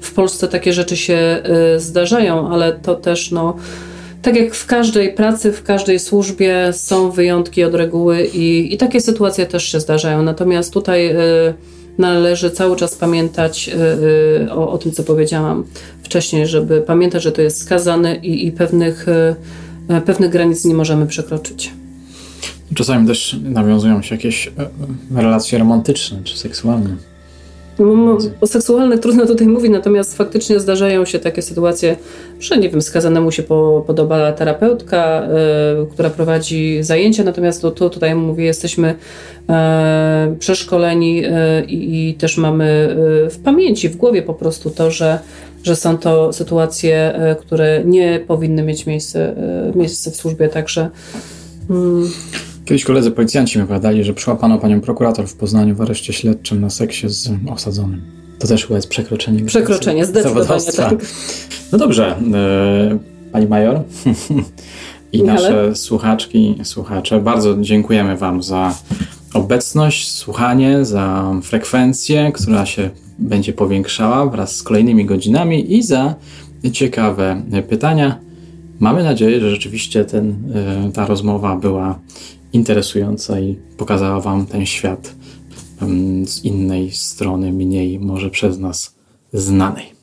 [0.00, 3.56] w Polsce takie rzeczy się e, zdarzają, ale to też no
[4.24, 9.00] tak jak w każdej pracy, w każdej służbie są wyjątki od reguły i, i takie
[9.00, 10.22] sytuacje też się zdarzają.
[10.22, 11.54] Natomiast tutaj y,
[11.98, 13.72] należy cały czas pamiętać y,
[14.42, 15.64] y, o, o, tym, co powiedziałam
[16.02, 19.06] wcześniej, żeby pamiętać, że to jest skazane i, i pewnych,
[20.06, 21.72] pewnych granic nie możemy przekroczyć.
[22.74, 24.52] Czasami też nawiązują się jakieś
[25.14, 26.96] relacje romantyczne czy seksualne.
[27.78, 31.96] No, o seksualnych trudno tutaj mówić, natomiast faktycznie zdarzają się takie sytuacje,
[32.40, 35.22] że nie wiem, skazanemu się po, podoba terapeutka,
[35.82, 41.30] y, która prowadzi zajęcia, natomiast to, to tutaj mówię, jesteśmy y, przeszkoleni y,
[41.68, 42.96] i też mamy
[43.30, 45.18] w pamięci, w głowie po prostu to, że
[45.64, 49.34] że są to sytuacje, które nie powinny mieć miejsce,
[49.74, 50.90] miejsce w służbie, także.
[51.70, 52.10] Mm.
[52.64, 56.70] Kiedyś koledzy policjanci mi opowiadali, że przyłapano panią prokurator w Poznaniu w areszcie śledczym na
[56.70, 58.02] seksie z osadzonym.
[58.38, 59.44] To też chyba jest przekroczenie.
[59.44, 60.94] Przekroczenie, zdecydowanie tak.
[61.72, 62.16] No dobrze,
[63.32, 63.80] pani major
[65.12, 68.74] i nasze słuchaczki, słuchacze, bardzo dziękujemy wam za
[69.34, 76.14] obecność, słuchanie, za frekwencję, która się będzie powiększała wraz z kolejnymi godzinami i za
[76.72, 78.18] ciekawe pytania.
[78.80, 81.98] Mamy nadzieję, że rzeczywiście ten, e, ta rozmowa była
[82.55, 85.14] interesująca i pokazała Wam ten świat
[86.26, 88.94] z innej strony, mniej może przez nas
[89.32, 89.94] znanej.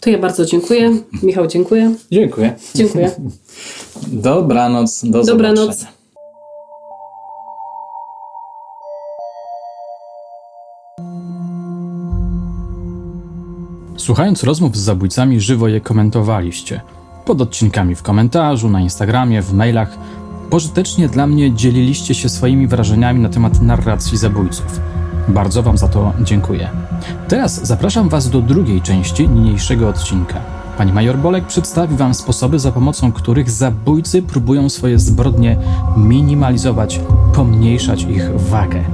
[0.00, 0.96] To ja bardzo dziękuję.
[1.22, 1.94] Michał, dziękuję.
[2.12, 2.54] Dziękuję.
[2.74, 3.10] Dziękuję.
[4.06, 5.04] Dobranoc.
[5.04, 5.66] Do Dobranoc.
[5.66, 5.94] Zobaczenia.
[13.96, 16.80] Słuchając rozmów z zabójcami, żywo je komentowaliście.
[17.24, 19.98] Pod odcinkami w komentarzu, na Instagramie, w mailach.
[20.54, 24.80] Pożytecznie dla mnie dzieliliście się swoimi wrażeniami na temat narracji zabójców.
[25.28, 26.68] Bardzo Wam za to dziękuję.
[27.28, 30.40] Teraz zapraszam Was do drugiej części niniejszego odcinka.
[30.78, 35.56] Pani major Bolek przedstawi Wam sposoby, za pomocą których zabójcy próbują swoje zbrodnie
[35.96, 37.00] minimalizować,
[37.34, 38.84] pomniejszać ich wagę.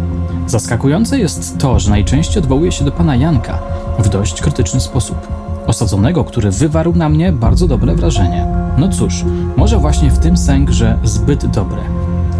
[0.46, 3.58] Zaskakujące jest to, że najczęściej odwołuje się do pana Janka
[3.98, 5.39] w dość krytyczny sposób.
[5.70, 8.46] Osadzonego, który wywarł na mnie bardzo dobre wrażenie.
[8.78, 9.24] No cóż,
[9.56, 11.78] może właśnie w tym sęk, że zbyt dobre.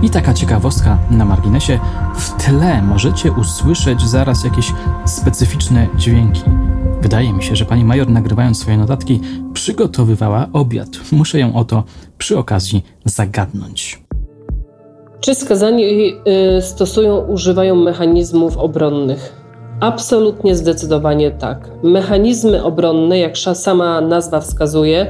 [0.02, 1.78] I taka ciekawostka na marginesie,
[2.16, 4.72] w tle możecie usłyszeć zaraz jakieś
[5.06, 6.42] specyficzne dźwięki.
[7.02, 9.20] Wydaje mi się, że pani major nagrywając swoje notatki
[9.52, 10.88] przygotowywała obiad.
[11.12, 11.84] Muszę ją o to
[12.18, 14.02] przy okazji zagadnąć.
[15.20, 16.12] Czy skazani
[16.58, 19.39] y, stosują, używają mechanizmów obronnych?
[19.80, 21.70] Absolutnie zdecydowanie tak.
[21.82, 25.06] Mechanizmy obronne, jak sama nazwa wskazuje,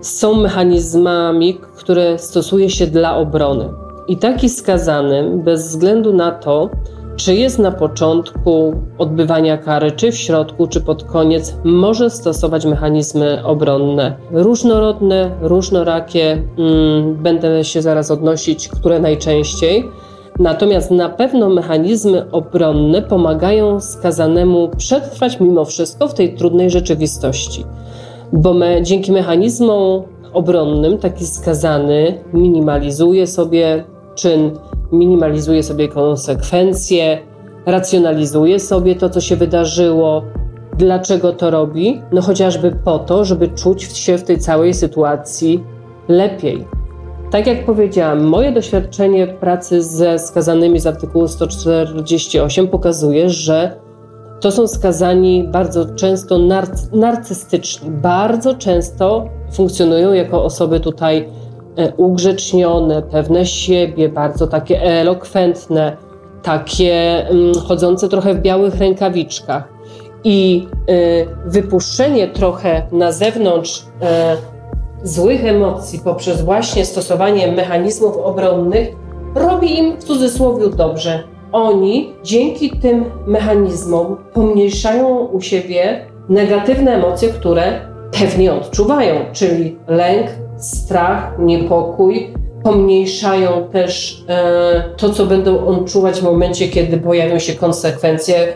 [0.00, 3.68] są mechanizmami, które stosuje się dla obrony.
[4.08, 6.70] I taki skazany, bez względu na to,
[7.16, 13.44] czy jest na początku odbywania kary, czy w środku, czy pod koniec, może stosować mechanizmy
[13.44, 14.16] obronne.
[14.30, 19.90] Różnorodne, różnorakie, mm, będę się zaraz odnosić, które najczęściej.
[20.38, 27.64] Natomiast na pewno mechanizmy obronne pomagają skazanemu przetrwać mimo wszystko w tej trudnej rzeczywistości.
[28.32, 34.50] Bo me, dzięki mechanizmom obronnym taki skazany minimalizuje sobie czyn
[34.92, 37.18] minimalizuje sobie konsekwencje,
[37.66, 40.22] racjonalizuje sobie to, co się wydarzyło.
[40.78, 42.02] Dlaczego to robi?
[42.12, 45.64] No chociażby po to, żeby czuć się w tej całej sytuacji
[46.08, 46.64] lepiej.
[47.34, 53.80] Tak jak powiedziałam, moje doświadczenie pracy ze skazanymi z artykułu 148 pokazuje, że
[54.40, 56.38] to są skazani bardzo często
[56.92, 61.28] narcystyczni, bardzo często funkcjonują jako osoby tutaj
[61.76, 65.96] E, ugrzecznione, pewne siebie, bardzo takie elokwentne,
[66.42, 69.68] takie mm, chodzące trochę w białych rękawiczkach.
[70.24, 74.36] I e, wypuszczenie trochę na zewnątrz e,
[75.04, 78.88] złych emocji poprzez właśnie stosowanie mechanizmów obronnych
[79.34, 81.22] robi im w cudzysłowie dobrze.
[81.52, 87.80] Oni dzięki tym mechanizmom pomniejszają u siebie negatywne emocje, które
[88.20, 90.26] pewnie odczuwają, czyli lęk,
[90.56, 98.54] strach, niepokój, pomniejszają też e, to, co będą odczuwać w momencie, kiedy pojawią się konsekwencje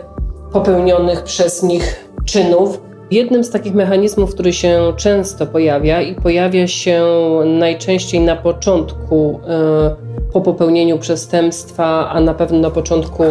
[0.51, 2.88] popełnionych przez nich czynów.
[3.11, 7.05] Jednym z takich mechanizmów, który się często pojawia i pojawia się
[7.45, 9.95] najczęściej na początku e,
[10.33, 13.23] po popełnieniu przestępstwa, a na pewno na początku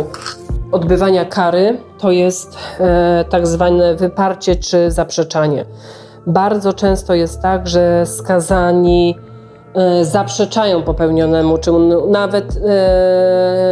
[0.72, 5.64] odbywania kary, to jest e, tak zwane wyparcie czy zaprzeczanie.
[6.26, 9.16] Bardzo często jest tak, że skazani
[9.74, 12.60] e, zaprzeczają popełnionemu czynu, nawet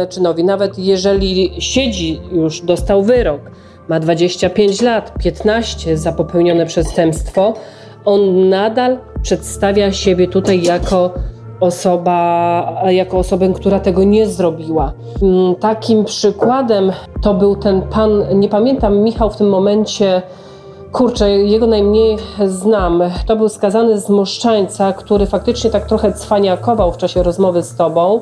[0.09, 3.41] czynowi, nawet jeżeli siedzi już, dostał wyrok,
[3.87, 7.53] ma 25 lat, 15 za popełnione przestępstwo,
[8.05, 11.13] on nadal przedstawia siebie tutaj jako
[11.59, 14.93] osoba, jako osobę, która tego nie zrobiła.
[15.21, 20.21] Mm, takim przykładem to był ten pan, nie pamiętam, Michał w tym momencie
[20.91, 22.17] Kurczę, jego najmniej
[22.47, 23.03] znam.
[23.25, 28.21] To był skazany z Moszczańca, który faktycznie tak trochę cwaniakował w czasie rozmowy z tobą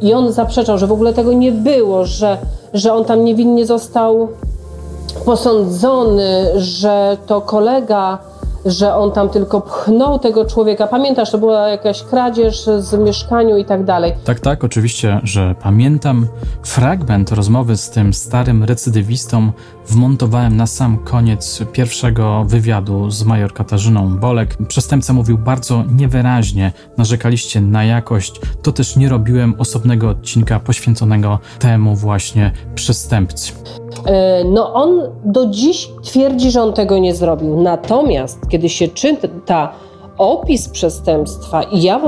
[0.00, 2.38] i on zaprzeczał, że w ogóle tego nie było, że,
[2.74, 4.28] że on tam niewinnie został
[5.24, 8.18] posądzony, że to kolega
[8.64, 10.86] że on tam tylko pchnął tego człowieka.
[10.86, 14.12] Pamiętasz, to była jakaś kradzież z mieszkaniu i tak dalej.
[14.24, 16.26] Tak, tak, oczywiście, że pamiętam.
[16.62, 19.52] Fragment rozmowy z tym starym recydywistą
[19.88, 24.56] wmontowałem na sam koniec pierwszego wywiadu z major Katarzyną Bolek.
[24.68, 28.40] Przestępca mówił bardzo niewyraźnie, narzekaliście na jakość.
[28.62, 33.52] To też nie robiłem osobnego odcinka poświęconego temu właśnie przestępcy.
[34.06, 37.62] E, no on do dziś twierdzi, że on tego nie zrobił.
[37.62, 39.72] Natomiast kiedy się czyta
[40.18, 42.00] opis przestępstwa i ja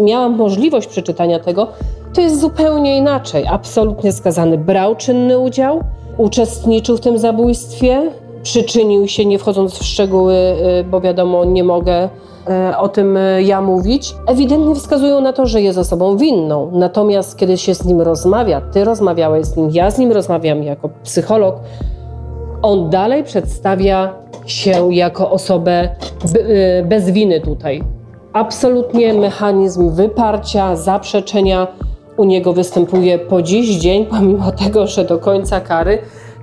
[0.00, 1.68] miałam możliwość przeczytania tego,
[2.14, 3.46] to jest zupełnie inaczej.
[3.46, 5.84] Absolutnie skazany brał czynny udział,
[6.16, 8.10] uczestniczył w tym zabójstwie,
[8.42, 10.34] przyczynił się, nie wchodząc w szczegóły,
[10.80, 15.46] y, bo wiadomo, nie mogę y, o tym y, ja mówić, ewidentnie wskazują na to,
[15.46, 16.70] że jest osobą winną.
[16.72, 20.88] Natomiast kiedy się z nim rozmawia, ty rozmawiałeś z nim, ja z nim rozmawiam jako
[21.02, 21.56] psycholog,
[22.62, 24.14] on dalej przedstawia
[24.46, 25.88] się jako osobę
[26.84, 27.82] bez winy tutaj.
[28.32, 31.66] Absolutnie mechanizm wyparcia, zaprzeczenia
[32.22, 35.98] u niego występuje po dziś dzień, pomimo tego, że do końca kary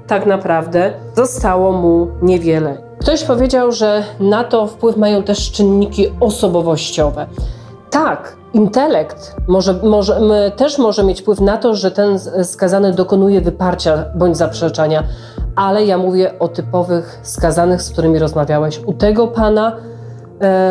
[0.07, 2.77] tak naprawdę zostało mu niewiele.
[2.99, 7.27] Ktoś powiedział, że na to wpływ mają też czynniki osobowościowe.
[7.89, 14.05] Tak, intelekt może, może, też może mieć wpływ na to, że ten skazany dokonuje wyparcia
[14.15, 15.03] bądź zaprzeczania,
[15.55, 18.81] ale ja mówię o typowych skazanych, z którymi rozmawiałeś.
[18.85, 19.75] U tego pana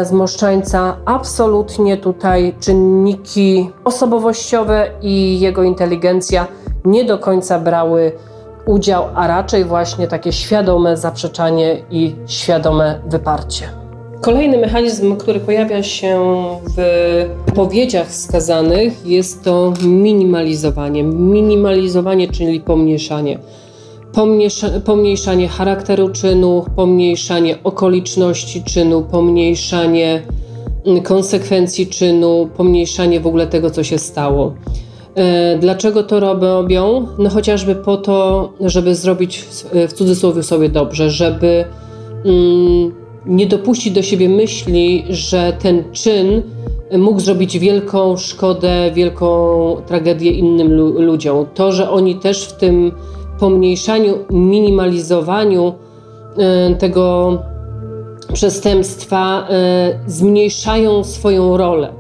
[0.03, 6.47] z Moszczańca absolutnie tutaj czynniki osobowościowe i jego inteligencja
[6.85, 8.13] nie do końca brały
[8.67, 13.69] udział, a raczej właśnie takie świadome zaprzeczanie i świadome wyparcie.
[14.21, 16.21] Kolejny mechanizm, który pojawia się
[16.77, 21.03] w powiedziach skazanych, jest to minimalizowanie.
[21.05, 23.39] Minimalizowanie, czyli pomniejszanie.
[24.85, 30.23] Pomniejszanie charakteru czynu, pomniejszanie okoliczności czynu, pomniejszanie
[31.05, 34.55] konsekwencji czynu, pomniejszanie w ogóle tego, co się stało.
[35.15, 37.07] E, dlaczego to robią?
[37.19, 39.45] No chociażby po to, żeby zrobić
[39.89, 41.65] w cudzysłowie sobie dobrze, żeby
[42.25, 42.95] mm,
[43.27, 46.43] nie dopuścić do siebie myśli, że ten czyn
[46.99, 51.47] mógł zrobić wielką szkodę, wielką tragedię innym lu ludziom.
[51.55, 52.93] To, że oni też w tym
[53.41, 55.73] pomniejszaniu, minimalizowaniu
[56.73, 57.39] y, tego
[58.33, 59.49] przestępstwa
[60.07, 61.99] y, zmniejszają swoją rolę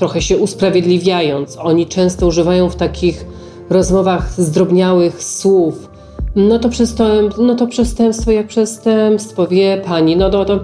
[0.00, 1.58] trochę się usprawiedliwiając.
[1.58, 3.26] Oni często używają w takich
[3.70, 5.90] rozmowach zdrobniałych słów.
[6.36, 10.60] No to, przestęp, no to przestępstwo jak przestępstwo, wie pani, no to, to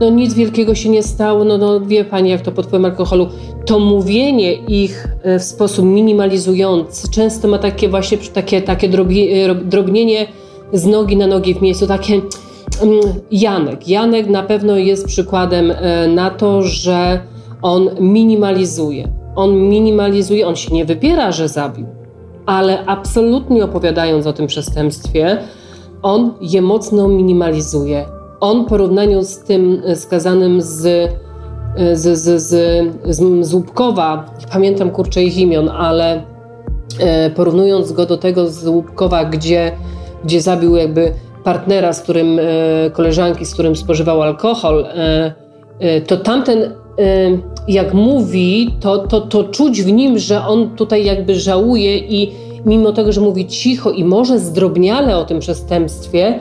[0.00, 3.28] no nic wielkiego się nie stało, no, no wie pani jak to pod wpływem alkoholu.
[3.66, 10.26] To mówienie ich e, w sposób minimalizujący często ma takie właśnie takie, takie e, drobnienie
[10.72, 12.14] z nogi na nogi w miejscu, takie
[12.82, 13.88] mm, Janek.
[13.88, 17.20] Janek na pewno jest przykładem e, na to, że
[17.62, 19.08] on minimalizuje.
[19.36, 21.86] On minimalizuje, on się nie wypiera, że zabił,
[22.46, 25.38] ale absolutnie opowiadając o tym przestępstwie,
[26.02, 28.15] on je mocno minimalizuje.
[28.40, 31.10] On w porównaniu z tym skazanym z,
[31.92, 36.22] z, z, z, z Łupkowa, nie pamiętam kurczę ich imion, ale
[37.00, 39.72] e, porównując go do tego z Łupkowa, gdzie,
[40.24, 41.12] gdzie zabił jakby
[41.44, 42.42] partnera, z którym, e,
[42.90, 46.72] koleżanki, z którym spożywał alkohol, e, to tamten
[47.68, 52.32] jak mówi, to, to, to czuć w nim, że on tutaj jakby żałuje i
[52.66, 56.38] mimo tego, że mówi cicho i może zdrobniale o tym przestępstwie,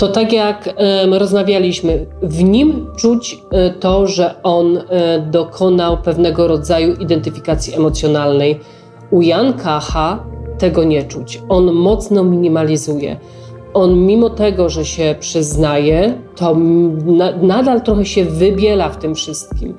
[0.00, 0.74] to tak jak
[1.10, 4.82] rozmawialiśmy, w nim czuć e, to, że on e,
[5.30, 8.60] dokonał pewnego rodzaju identyfikacji emocjonalnej.
[9.10, 10.24] U Janka H
[10.58, 11.42] tego nie czuć.
[11.48, 13.16] On mocno minimalizuje
[13.74, 16.54] on mimo tego, że się przyznaje, to
[17.06, 19.74] na, nadal trochę się wybiela w tym wszystkim.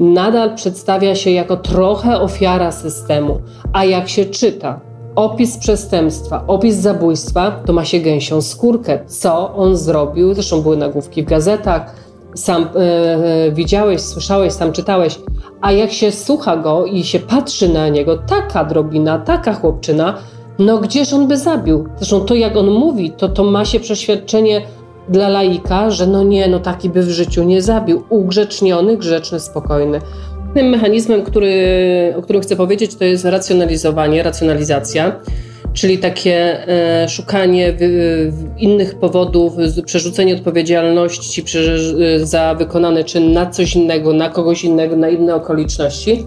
[0.00, 3.40] Nadal przedstawia się jako trochę ofiara systemu.
[3.72, 4.80] A jak się czyta
[5.16, 8.98] opis przestępstwa, opis zabójstwa, to ma się gęsią skórkę.
[9.06, 10.34] Co on zrobił?
[10.34, 11.94] Zresztą były nagłówki w gazetach.
[12.34, 15.18] Sam e, widziałeś, słyszałeś, sam czytałeś.
[15.60, 20.18] A jak się słucha go i się patrzy na niego, taka drobina, taka chłopczyna,
[20.58, 21.88] no gdzież on by zabił?
[21.96, 24.62] Zresztą to, jak on mówi, to to ma się przeświadczenie
[25.08, 28.02] dla laika, że no nie, no taki by w życiu nie zabił.
[28.08, 30.00] Ugrzeczniony, grzeczny, spokojny.
[30.56, 35.20] Tym mechanizmem, który, o którym chcę powiedzieć, to jest racjonalizowanie, racjonalizacja,
[35.72, 37.76] czyli takie e, szukanie
[38.58, 39.52] innych powodów,
[39.86, 41.44] przerzucenie odpowiedzialności
[42.22, 46.26] za wykonany czyn na coś innego, na kogoś innego, na inne okoliczności.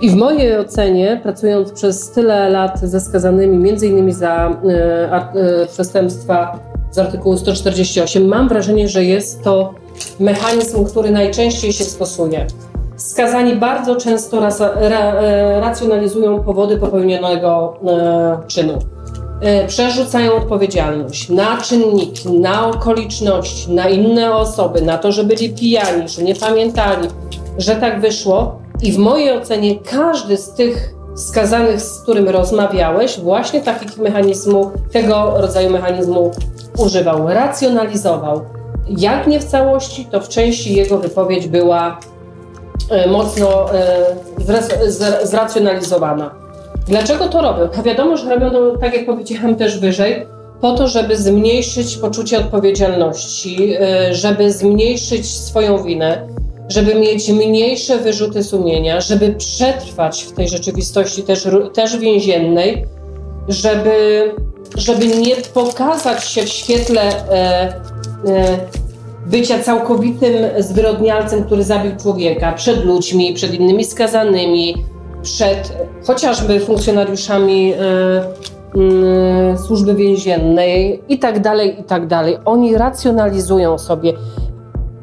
[0.00, 4.60] I w mojej ocenie, pracując przez tyle lat ze skazanymi, między innymi za
[5.64, 6.58] y, przestępstwa
[6.90, 9.74] z artykułu 148, mam wrażenie, że jest to
[10.20, 12.46] mechanizm, który najczęściej się stosuje.
[12.96, 14.50] Skazani bardzo często ra,
[15.14, 18.78] e, racjonalizują powody popełnionego e, czynu.
[19.40, 26.08] E, przerzucają odpowiedzialność na czynniki, na okoliczności, na inne osoby, na to, że byli pijani,
[26.08, 27.08] że nie pamiętali,
[27.58, 28.58] że tak wyszło.
[28.82, 35.34] I w mojej ocenie każdy z tych skazanych, z którym rozmawiałeś, właśnie takich mechanizmu, tego
[35.36, 36.30] rodzaju mechanizmu
[36.78, 38.40] używał, racjonalizował.
[38.88, 41.98] Jak nie w całości, to w części jego wypowiedź była
[43.08, 46.34] mocno e, zracjonalizowana.
[46.88, 47.82] Dlaczego to robią?
[47.82, 50.26] Wiadomo, że robią to, tak jak powiedziałam też wyżej,
[50.60, 56.28] po to, żeby zmniejszyć poczucie odpowiedzialności, e, żeby zmniejszyć swoją winę,
[56.68, 62.86] żeby mieć mniejsze wyrzuty sumienia, żeby przetrwać w tej rzeczywistości też, też więziennej,
[63.48, 64.30] żeby,
[64.76, 67.32] żeby nie pokazać się w świetle e,
[68.26, 68.58] e,
[69.30, 74.74] bycia całkowitym zwyrodnialcem, który zabił człowieka przed ludźmi, przed innymi skazanymi,
[75.22, 75.72] przed
[76.06, 77.76] chociażby funkcjonariuszami e,
[78.74, 82.36] mm, służby więziennej i tak dalej, i tak dalej.
[82.44, 84.12] Oni racjonalizują sobie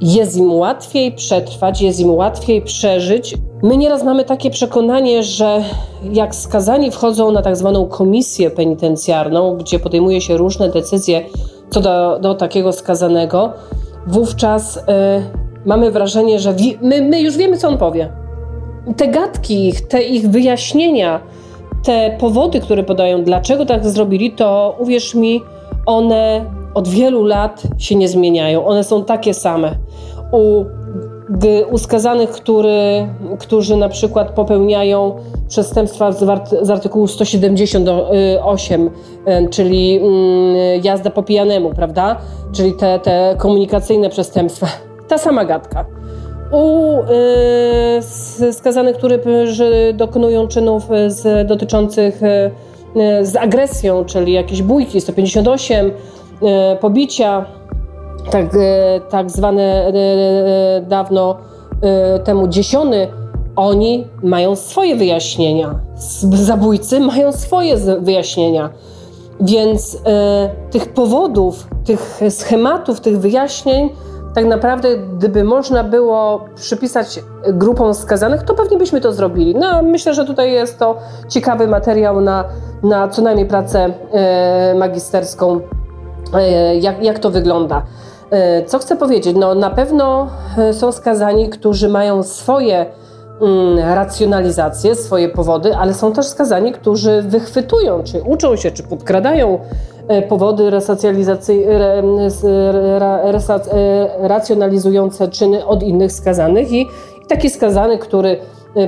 [0.01, 3.36] jest im łatwiej przetrwać, jest im łatwiej przeżyć.
[3.63, 5.63] My nieraz mamy takie przekonanie, że
[6.11, 11.21] jak skazani wchodzą na tak zwaną komisję penitencjarną, gdzie podejmuje się różne decyzje
[11.69, 13.53] co do, do takiego skazanego,
[14.08, 14.82] wówczas y,
[15.66, 18.10] mamy wrażenie, że wi- my, my już wiemy, co on powie.
[18.97, 21.20] Te gadki ich, te ich wyjaśnienia,
[21.84, 25.41] te powody, które podają, dlaczego tak zrobili, to uwierz mi,
[25.86, 28.66] one od wielu lat się nie zmieniają.
[28.66, 29.72] One są takie same.
[30.32, 30.66] U,
[31.72, 33.08] u skazanych, który,
[33.40, 35.16] którzy na przykład popełniają
[35.48, 36.12] przestępstwa
[36.62, 42.18] z, artykułu 178, y, czyli mm, jazda po pijanemu, prawda?
[42.52, 44.68] Czyli te, te komunikacyjne przestępstwa.
[45.10, 45.86] Ta sama gadka.
[46.52, 46.98] U
[48.42, 49.20] y, skazanych, którzy
[49.94, 52.22] dokonują czynów z, dotyczących
[53.22, 55.92] z agresją, czyli jakieś bójki 158,
[56.44, 57.46] E, pobicia,
[58.32, 61.38] tak, e, tak zwane e, dawno
[62.24, 63.07] temu dziesiony,
[63.55, 65.80] oni mają swoje wyjaśnienia.
[66.34, 68.69] Zabójcy mają swoje wyjaśnienia.
[69.39, 69.97] Więc
[70.71, 73.89] tych powodów, tych schematów, tych wyjaśnień,
[74.36, 79.55] tak naprawdę, gdyby można było przypisać grupom skazanych, to pewnie byśmy to zrobili.
[79.55, 80.97] No, myślę, że tutaj jest to
[81.30, 82.43] ciekawy materiał na,
[82.84, 83.93] na co najmniej pracę
[84.76, 85.59] magisterską
[86.34, 87.84] E, jak, jak to wygląda.
[88.32, 89.36] E, co chcę powiedzieć?
[89.39, 92.86] No, na pewno e, są skazani, którzy mają swoje
[93.41, 99.59] mm, racjonalizacje, swoje powody, ale są też skazani, którzy wychwytują, czy uczą się, czy podkradają
[100.30, 100.71] powody
[104.19, 106.89] racjonalizujące czyny od innych skazanych i
[107.28, 108.38] taki skazany, który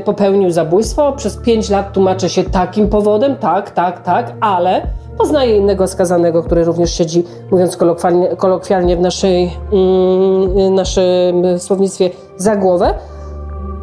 [0.06, 4.82] popełnił zabójstwo, przez pięć lat tłumaczy się takim powodem, tak, tak, tak, ale
[5.18, 12.56] Poznaje innego skazanego, który również siedzi, mówiąc kolokwialnie, kolokwialnie w naszej, mm, naszym słownictwie, za
[12.56, 12.94] głowę.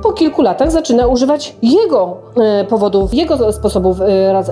[0.02, 3.96] Po kilku latach zaczyna używać jego e, powodów, jego sposobów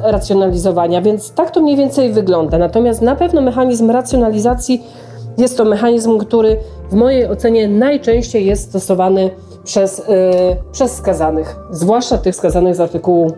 [0.02, 2.58] racjonalizowania, więc tak to mniej więcej wygląda.
[2.58, 4.84] Natomiast na pewno mechanizm racjonalizacji
[5.38, 6.56] jest to mechanizm, który
[6.90, 9.30] w mojej ocenie najczęściej jest stosowany
[9.70, 10.04] przez, yy,
[10.72, 13.32] przez skazanych, zwłaszcza tych skazanych z artykułu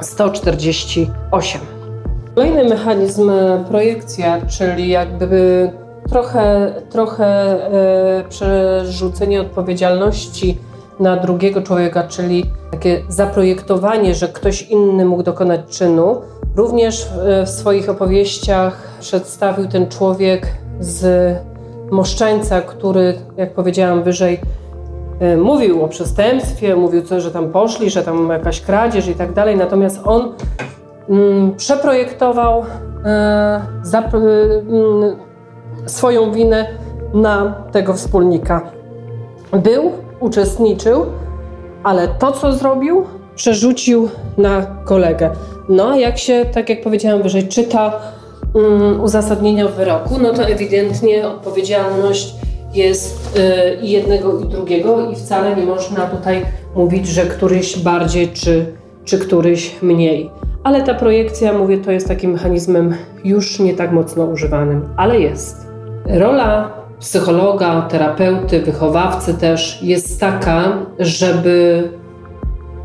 [0.00, 1.60] 148.
[2.34, 5.70] Kolejny mechanizm e, projekcja, czyli jakby
[6.08, 10.58] trochę, trochę e, przerzucenie odpowiedzialności
[11.00, 16.20] na drugiego człowieka, czyli takie zaprojektowanie, że ktoś inny mógł dokonać czynu.
[16.56, 17.08] Również
[17.44, 20.46] w swoich opowieściach przedstawił ten człowiek
[20.80, 21.34] z
[21.90, 24.63] Moszczańca, który, jak powiedziałam wyżej, e,
[25.36, 30.00] mówił o przestępstwie, mówił że tam poszli, że tam jakaś kradzież i tak dalej, natomiast
[30.04, 30.32] on
[31.08, 32.64] Mm, przeprojektował
[33.04, 33.60] e,
[34.14, 35.16] mm,
[35.86, 36.66] swoją winę
[37.14, 38.70] na tego wspólnika.
[39.52, 41.06] Był, uczestniczył,
[41.82, 43.04] ale to, co zrobił,
[43.34, 44.08] przerzucił
[44.38, 45.30] na kolegę.
[45.68, 48.00] No, a jak się, tak jak powiedziałam wyżej, czyta
[48.54, 52.34] um, uzasadnienia wyroku, no to ewidentnie odpowiedzialność
[52.74, 56.42] jest y, i jednego, i drugiego, i wcale nie można tutaj
[56.74, 58.66] mówić, że któryś bardziej, czy,
[59.04, 60.30] czy któryś mniej
[60.64, 62.94] ale ta projekcja, mówię, to jest takim mechanizmem
[63.24, 65.66] już nie tak mocno używanym, ale jest.
[66.06, 71.88] Rola psychologa, terapeuty, wychowawcy też jest taka, żeby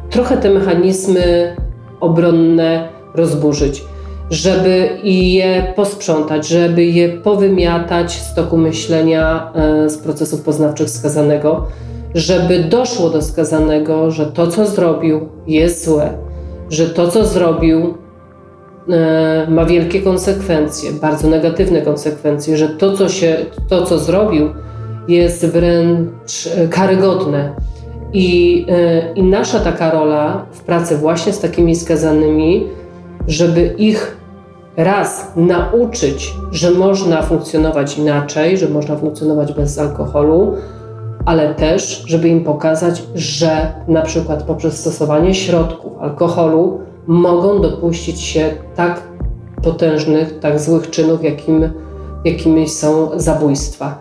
[0.10, 1.56] trochę te mechanizmy
[2.00, 3.84] obronne rozburzyć.
[4.30, 11.66] Żeby je posprzątać, żeby je powymiatać z toku myślenia, e, z procesów poznawczych skazanego,
[12.16, 16.10] żeby doszło do skazanego, że to, co zrobił, jest złe,
[16.70, 17.94] że to, co zrobił,
[18.90, 23.38] e, ma wielkie konsekwencje, bardzo negatywne konsekwencje, że to, co, się,
[23.70, 24.50] to, co zrobił,
[25.08, 27.56] jest wręcz e, karygodne.
[28.14, 28.66] I,
[29.16, 32.68] I nasza taka rola w pracy właśnie z takimi skazanymi,
[33.28, 34.19] żeby ich
[34.80, 40.54] raz nauczyć, że można funkcjonować inaczej, że można funkcjonować bez alkoholu,
[41.26, 48.52] ale też, żeby im pokazać, że na przykład poprzez stosowanie środków alkoholu mogą dopuścić się
[48.76, 49.02] tak
[49.64, 51.70] potężnych, tak złych czynów, jakim,
[52.26, 54.00] jakimi są zabójstwa.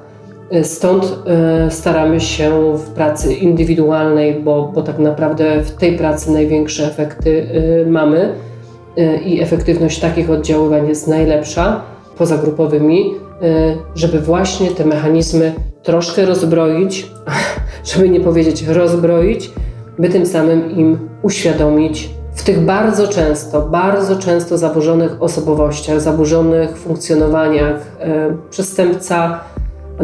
[0.63, 6.87] Stąd e, staramy się w pracy indywidualnej, bo, bo tak naprawdę w tej pracy największe
[6.87, 7.47] efekty
[7.87, 8.35] e, mamy
[9.25, 11.83] i efektywność takich oddziaływań jest najlepsza
[12.19, 13.15] poza grupowymi,
[13.95, 17.11] żeby właśnie te mechanizmy troszkę rozbroić,
[17.95, 19.51] żeby nie powiedzieć rozbroić,
[19.99, 27.97] by tym samym im uświadomić w tych bardzo często, bardzo często zaburzonych osobowościach, zaburzonych funkcjonowaniach
[28.51, 29.41] przestępca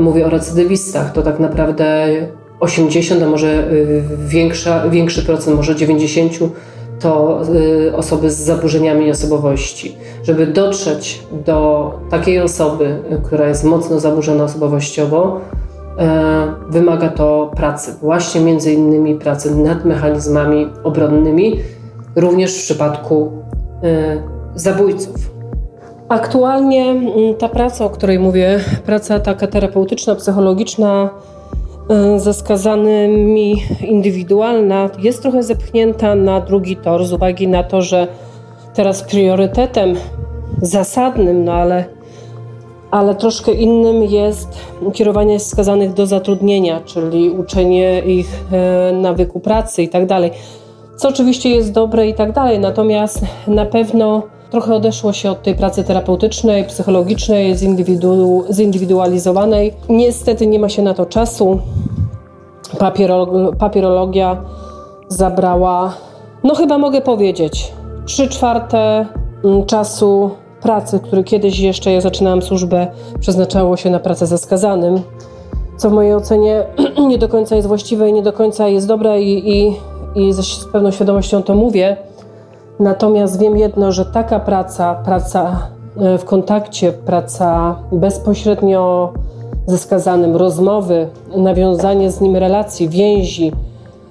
[0.01, 2.07] mówię o recydywistach, to tak naprawdę
[2.61, 6.32] 80, a może y, większa, większy procent, może 90
[7.01, 7.40] to
[7.88, 9.97] y, osoby z zaburzeniami osobowości.
[10.22, 15.40] Żeby dotrzeć do takiej osoby, która jest mocno zaburzona osobowościowo,
[15.99, 21.61] e, wymaga to pracy, właśnie między innymi pracy nad mechanizmami obronnymi,
[22.16, 23.32] również w przypadku
[24.55, 25.34] zabójców.
[26.09, 31.34] Aktualnie mm, ta praca, o której mówię, praca taka terapeutyczna, psychologiczna, y,
[32.16, 38.07] ze skazanymi indywidualna, jest trochę zepchnięta na drugi tor z uwagi na to, że
[38.74, 39.95] teraz priorytetem
[40.62, 41.85] zasadnym, no ale,
[42.91, 44.49] ale troszkę innym jest
[44.93, 50.30] kierowanie skazanych do zatrudnienia, czyli uczenie ich e, nawyku pracy i tak dalej.
[50.97, 54.22] Co oczywiście jest dobre i tak dalej, natomiast na pewno
[54.55, 59.74] Trochę odeszło się od tej pracy terapeutycznej, psychologicznej, zindywidu zindywidualizowanej.
[59.88, 61.59] Niestety nie ma się na to czasu.
[63.59, 64.36] papierologia
[65.09, 65.94] zabrała,
[66.44, 67.72] no chyba mogę powiedzieć,
[68.07, 69.07] trzy czwarte
[69.44, 70.30] mm, czasu
[70.61, 72.86] pracy, który kiedyś jeszcze, jak zaczynałam służbę,
[73.20, 75.00] przeznaczało się na pracę ze skazanym,
[75.76, 76.64] co w mojej ocenie
[77.09, 79.76] nie do końca jest właściwe i nie do końca jest dobre i, i,
[80.14, 81.96] i z pewną świadomością to mówię.
[82.81, 89.12] Natomiast wiem jedno, że taka praca, praca e, w kontakcie, praca bezpośrednio
[89.66, 93.53] ze skazanym, rozmowy, nawiązanie z nim relacji, więzi,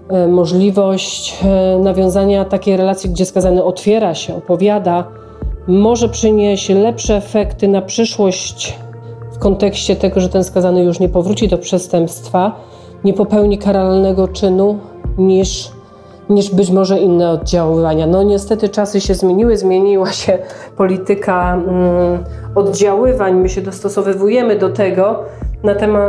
[0.09, 5.03] e, możliwość e, nawiązania takiej relacji, gdzie skazany otwiera się, opowiada,
[5.67, 8.79] może przynieść lepsze efekty na przyszłość
[9.33, 12.55] w kontekście tego, że ten skazany już nie powróci do przestępstwa,
[13.03, 14.77] nie popełni karalnego czynu,
[15.17, 15.71] niż
[16.29, 18.07] niż być może inne oddziaływania.
[18.07, 20.37] No niestety czasy się zmieniły, zmieniła się
[20.77, 22.23] polityka mm,
[22.55, 25.19] oddziaływań, my się dostosowujemy do tego.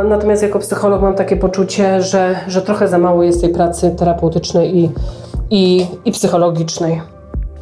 [0.09, 4.77] Natomiast jako psycholog mam takie poczucie, że, że trochę za mało jest tej pracy terapeutycznej
[4.77, 4.91] i,
[5.49, 7.01] i, i psychologicznej.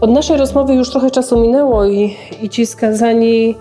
[0.01, 3.55] Od naszej rozmowy już trochę czasu minęło i, i ci skazani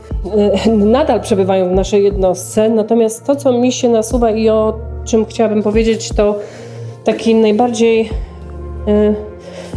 [0.66, 2.68] y, nadal przebywają w naszej jednostce.
[2.68, 4.74] Natomiast to, co mi się nasuwa i o
[5.04, 6.34] czym chciałabym powiedzieć, to
[7.04, 8.10] taki najbardziej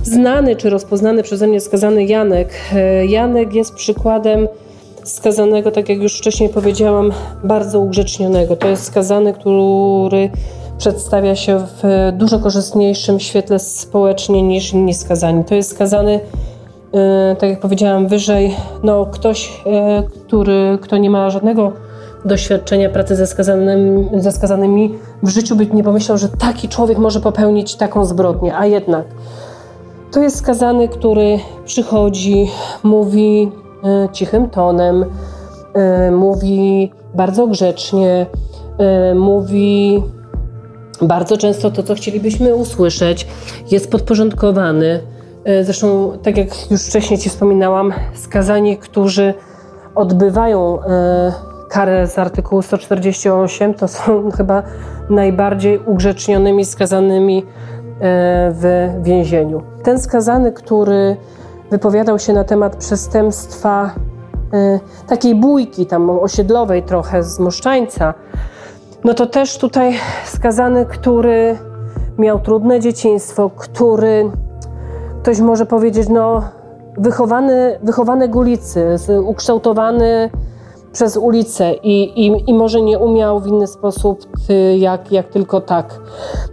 [0.04, 2.50] znany czy rozpoznany przeze mnie skazany Janek.
[2.74, 4.48] E, Janek jest przykładem
[5.04, 7.12] skazanego, tak jak już wcześniej powiedziałam,
[7.44, 8.56] bardzo ugrzecznionego.
[8.56, 10.30] To jest skazany, który
[10.78, 15.44] przedstawia się w dużo korzystniejszym świetle społecznie niż inni skazani.
[15.44, 16.20] To jest skazany,
[16.94, 19.64] e, tak jak powiedziałam wyżej, no ktoś,
[20.28, 21.85] który, kto nie ma żadnego
[22.26, 27.20] doświadczenia pracy ze, skazanym, ze skazanymi w życiu by nie pomyślał, że taki człowiek może
[27.20, 29.06] popełnić taką zbrodnię, a jednak
[30.16, 32.50] to jest skazany, który przychodzi,
[32.84, 33.52] mówi
[33.84, 35.06] e, cichym tonem,
[35.74, 38.26] e, mówi bardzo grzecznie,
[38.78, 40.04] e, mówi
[41.02, 43.28] bardzo często to, co chcielibyśmy usłyszeć,
[43.72, 45.00] jest podporządkowany.
[45.64, 49.34] Zresztą, tak jak już wcześniej Ci wspominałam, skazani, którzy
[49.96, 50.80] odbywają
[51.76, 54.64] karę z artykułu 148 to są chyba
[55.10, 57.46] najbardziej ugrzecznionymi skazanymi e,
[58.52, 59.62] w więzieniu.
[59.84, 61.18] Ten skazany, który
[61.72, 63.96] wypowiadał się na temat przestępstwa
[64.54, 68.14] e, takiej bójki tam osiedlowej trochę z Moszczańca,
[69.04, 69.94] no to też tutaj
[70.26, 71.58] skazany, który
[72.18, 74.32] miał trudne dzieciństwo, który
[75.22, 76.44] ktoś może powiedzieć, no
[76.98, 78.86] wychowany, wychowany w ulicy,
[79.26, 80.30] ukształtowany
[80.96, 85.62] przez ulicę i, i, i może nie umiał w inny sposób, y, jak, jak tylko
[85.62, 86.00] tak.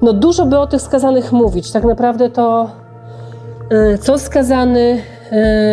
[0.02, 1.72] No dużo by o tych skazanych mówić.
[1.72, 2.70] Tak naprawdę to
[3.94, 5.02] y, co skazany,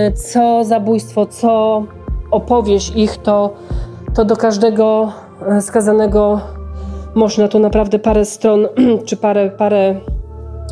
[0.08, 1.84] y, co zabójstwo, co
[2.32, 3.54] opowieść ich, to,
[4.14, 5.12] to do każdego
[5.62, 6.40] skazanego
[7.16, 8.68] można tu naprawdę parę stron
[9.08, 9.96] czy parę, parę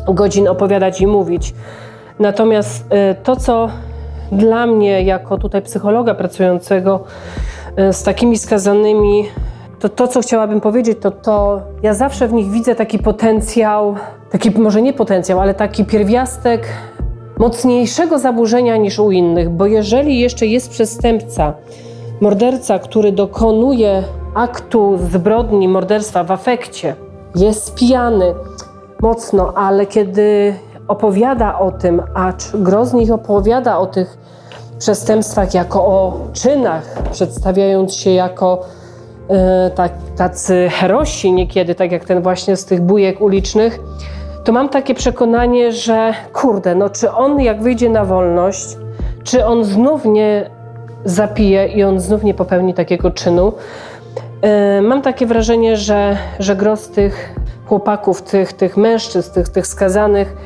[0.08, 1.54] godzin opowiadać i mówić.
[2.18, 2.84] Natomiast
[3.22, 3.68] to, co
[4.32, 7.04] dla mnie, jako tutaj psychologa pracującego
[7.92, 9.24] z takimi skazanymi,
[9.80, 13.94] to to, co chciałabym powiedzieć, to to, ja zawsze w nich widzę taki potencjał,
[14.30, 16.66] taki może nie potencjał, ale taki pierwiastek
[17.38, 21.52] mocniejszego zaburzenia niż u innych, bo jeżeli jeszcze jest przestępca,
[22.20, 24.02] morderca, który dokonuje
[24.34, 26.94] aktu zbrodni, morderstwa w afekcie,
[27.34, 28.34] jest pijany
[29.00, 30.54] mocno, ale kiedy
[30.88, 34.18] opowiada o tym, acz Grozny opowiada o tych
[34.78, 38.64] przestępstwach jako o czynach, przedstawiając się jako
[39.28, 43.80] e, tak, tacy herosi niekiedy, tak jak ten właśnie z tych bujek ulicznych,
[44.44, 48.76] to mam takie przekonanie, że kurde, no czy on jak wyjdzie na wolność,
[49.24, 50.50] czy on znów nie
[51.04, 53.52] zapije i on znów nie popełni takiego czynu.
[54.42, 57.34] E, mam takie wrażenie, że, że gros tych
[57.66, 60.36] chłopaków, tych, tych mężczyzn, tych, tych skazanych,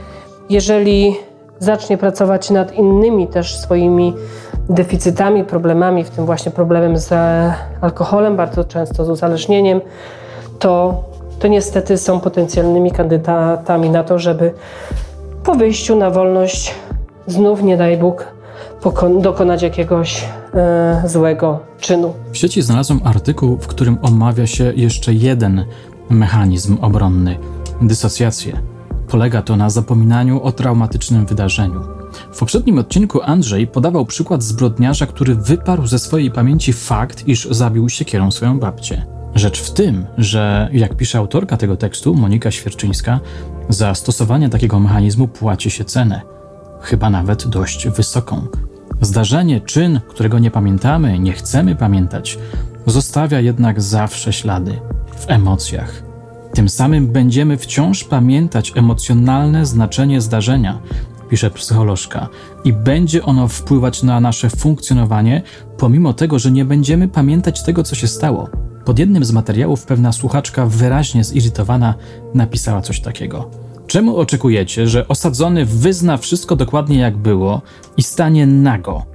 [0.51, 1.17] jeżeli
[1.62, 4.14] zacznie pracować nad innymi też swoimi
[4.68, 7.12] deficytami, problemami, w tym właśnie problemem z
[7.80, 9.80] alkoholem, bardzo często z uzależnieniem,
[10.59, 11.05] to,
[11.39, 14.55] to niestety są potencjalnymi kandydatami na to, żeby
[15.44, 16.74] po wyjściu na wolność
[17.26, 18.26] znów, nie daj Bóg,
[19.20, 20.24] dokonać jakiegoś
[20.55, 22.14] e, złego czynu.
[22.32, 25.64] W sieci znalazłem artykuł, w którym omawia się jeszcze jeden
[26.10, 27.36] mechanizm obronny
[27.82, 28.72] dysocjację.
[29.12, 31.80] Polega to na zapominaniu o traumatycznym wydarzeniu.
[32.32, 37.89] W poprzednim odcinku Andrzej podawał przykład zbrodniarza, który wyparł ze swojej pamięci fakt, iż zabił
[37.89, 39.06] siekierą swoją babcię.
[39.34, 43.20] Rzecz w tym, że, jak pisze autorka tego tekstu, Monika Świerczyńska,
[43.68, 46.20] za stosowanie takiego mechanizmu płaci się cenę,
[46.80, 48.47] chyba nawet dość wysoką.
[49.01, 52.39] Zdarzenie, czyn, którego nie pamiętamy, nie chcemy pamiętać,
[52.86, 54.80] zostawia jednak zawsze ślady
[55.16, 56.11] w emocjach,
[56.55, 60.79] tym samym będziemy wciąż pamiętać emocjonalne znaczenie zdarzenia,
[61.31, 62.29] pisze psycholożka,
[62.65, 65.43] i będzie ono wpływać na nasze funkcjonowanie,
[65.79, 68.49] pomimo tego, że nie będziemy pamiętać tego, co się stało.
[68.85, 71.95] Pod jednym z materiałów pewna słuchaczka wyraźnie zirytowana
[72.35, 73.51] napisała coś takiego.
[73.87, 77.62] Czemu oczekujecie, że osadzony wyzna wszystko dokładnie jak było
[77.97, 79.11] i stanie nago?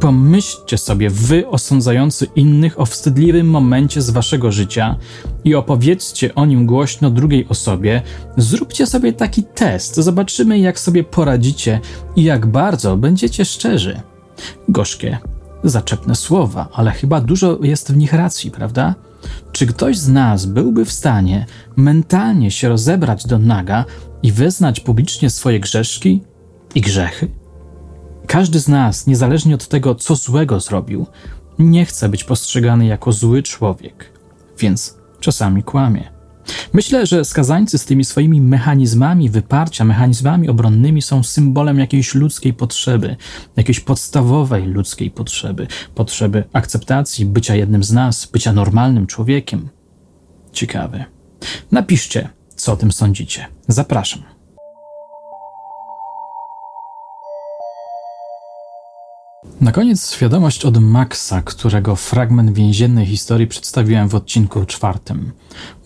[0.00, 4.96] Pomyślcie sobie, wy osądzający innych o wstydliwym momencie z waszego życia
[5.44, 8.02] i opowiedzcie o nim głośno drugiej osobie.
[8.36, 11.80] Zróbcie sobie taki test, zobaczymy, jak sobie poradzicie
[12.16, 14.00] i jak bardzo będziecie szczerzy.
[14.68, 15.18] Gorzkie,
[15.64, 18.94] zaczepne słowa, ale chyba dużo jest w nich racji, prawda?
[19.52, 21.46] Czy ktoś z nas byłby w stanie
[21.76, 23.84] mentalnie się rozebrać do naga
[24.22, 26.22] i wyznać publicznie swoje grzeszki
[26.74, 27.45] i grzechy?
[28.26, 31.06] Każdy z nas, niezależnie od tego, co złego zrobił,
[31.58, 34.12] nie chce być postrzegany jako zły człowiek,
[34.58, 36.16] więc czasami kłamie.
[36.72, 43.16] Myślę, że skazańcy z tymi swoimi mechanizmami wyparcia, mechanizmami obronnymi są symbolem jakiejś ludzkiej potrzeby,
[43.56, 49.68] jakiejś podstawowej ludzkiej potrzeby, potrzeby akceptacji, bycia jednym z nas, bycia normalnym człowiekiem.
[50.52, 51.04] Ciekawe.
[51.72, 53.46] Napiszcie, co o tym sądzicie.
[53.68, 54.35] Zapraszam.
[59.60, 65.32] Na koniec świadomość od Maxa, którego fragment więziennej historii przedstawiłem w odcinku czwartym.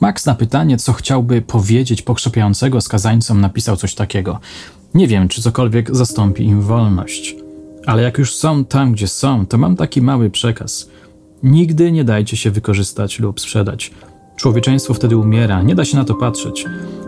[0.01, 4.39] Max na pytanie, co chciałby powiedzieć pokrzepiającego skazańcom, napisał coś takiego.
[4.95, 7.37] Nie wiem, czy cokolwiek zastąpi im wolność.
[7.87, 10.89] Ale jak już są tam, gdzie są, to mam taki mały przekaz.
[11.43, 13.91] Nigdy nie dajcie się wykorzystać lub sprzedać.
[14.37, 16.65] Człowieczeństwo wtedy umiera, nie da się na to patrzeć.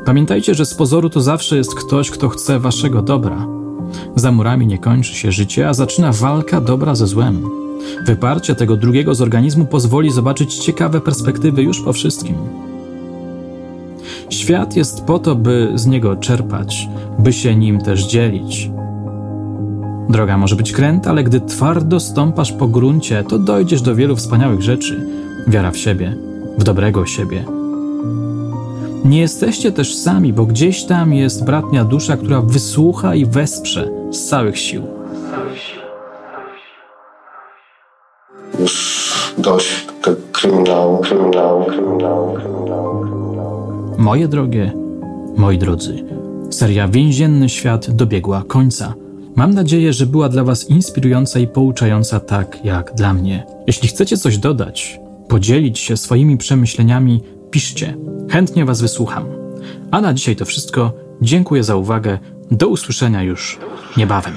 [0.06, 3.61] Pamiętajcie, że z pozoru to zawsze jest ktoś, kto chce waszego dobra.
[4.16, 7.42] Za murami nie kończy się życie, a zaczyna walka dobra ze złem.
[8.06, 12.34] Wyparcie tego drugiego z organizmu pozwoli zobaczyć ciekawe perspektywy już po wszystkim.
[14.30, 16.88] Świat jest po to, by z niego czerpać,
[17.18, 18.70] by się nim też dzielić.
[20.08, 24.62] Droga może być kręta, ale gdy twardo stąpasz po gruncie, to dojdziesz do wielu wspaniałych
[24.62, 25.06] rzeczy.
[25.46, 26.16] Wiara w siebie,
[26.58, 27.44] w dobrego siebie,
[29.04, 34.28] nie jesteście też sami, bo gdzieś tam jest bratnia dusza, która wysłucha i wesprze z
[34.28, 34.82] całych sił.
[38.60, 39.86] Już dość
[40.32, 43.72] kryminału, kryminału, kryminału, kryminału, kryminału.
[43.98, 44.72] Moje drogie,
[45.36, 46.04] moi drodzy,
[46.50, 48.94] seria Więzienny Świat dobiegła końca.
[49.36, 53.46] Mam nadzieję, że była dla Was inspirująca i pouczająca tak jak dla mnie.
[53.66, 57.20] Jeśli chcecie coś dodać, podzielić się swoimi przemyśleniami,
[57.52, 57.96] piszcie.
[58.30, 59.24] Chętnie Was wysłucham.
[59.90, 60.92] A na dzisiaj to wszystko.
[61.20, 62.18] Dziękuję za uwagę.
[62.50, 63.58] Do usłyszenia już
[63.96, 64.34] niebawem.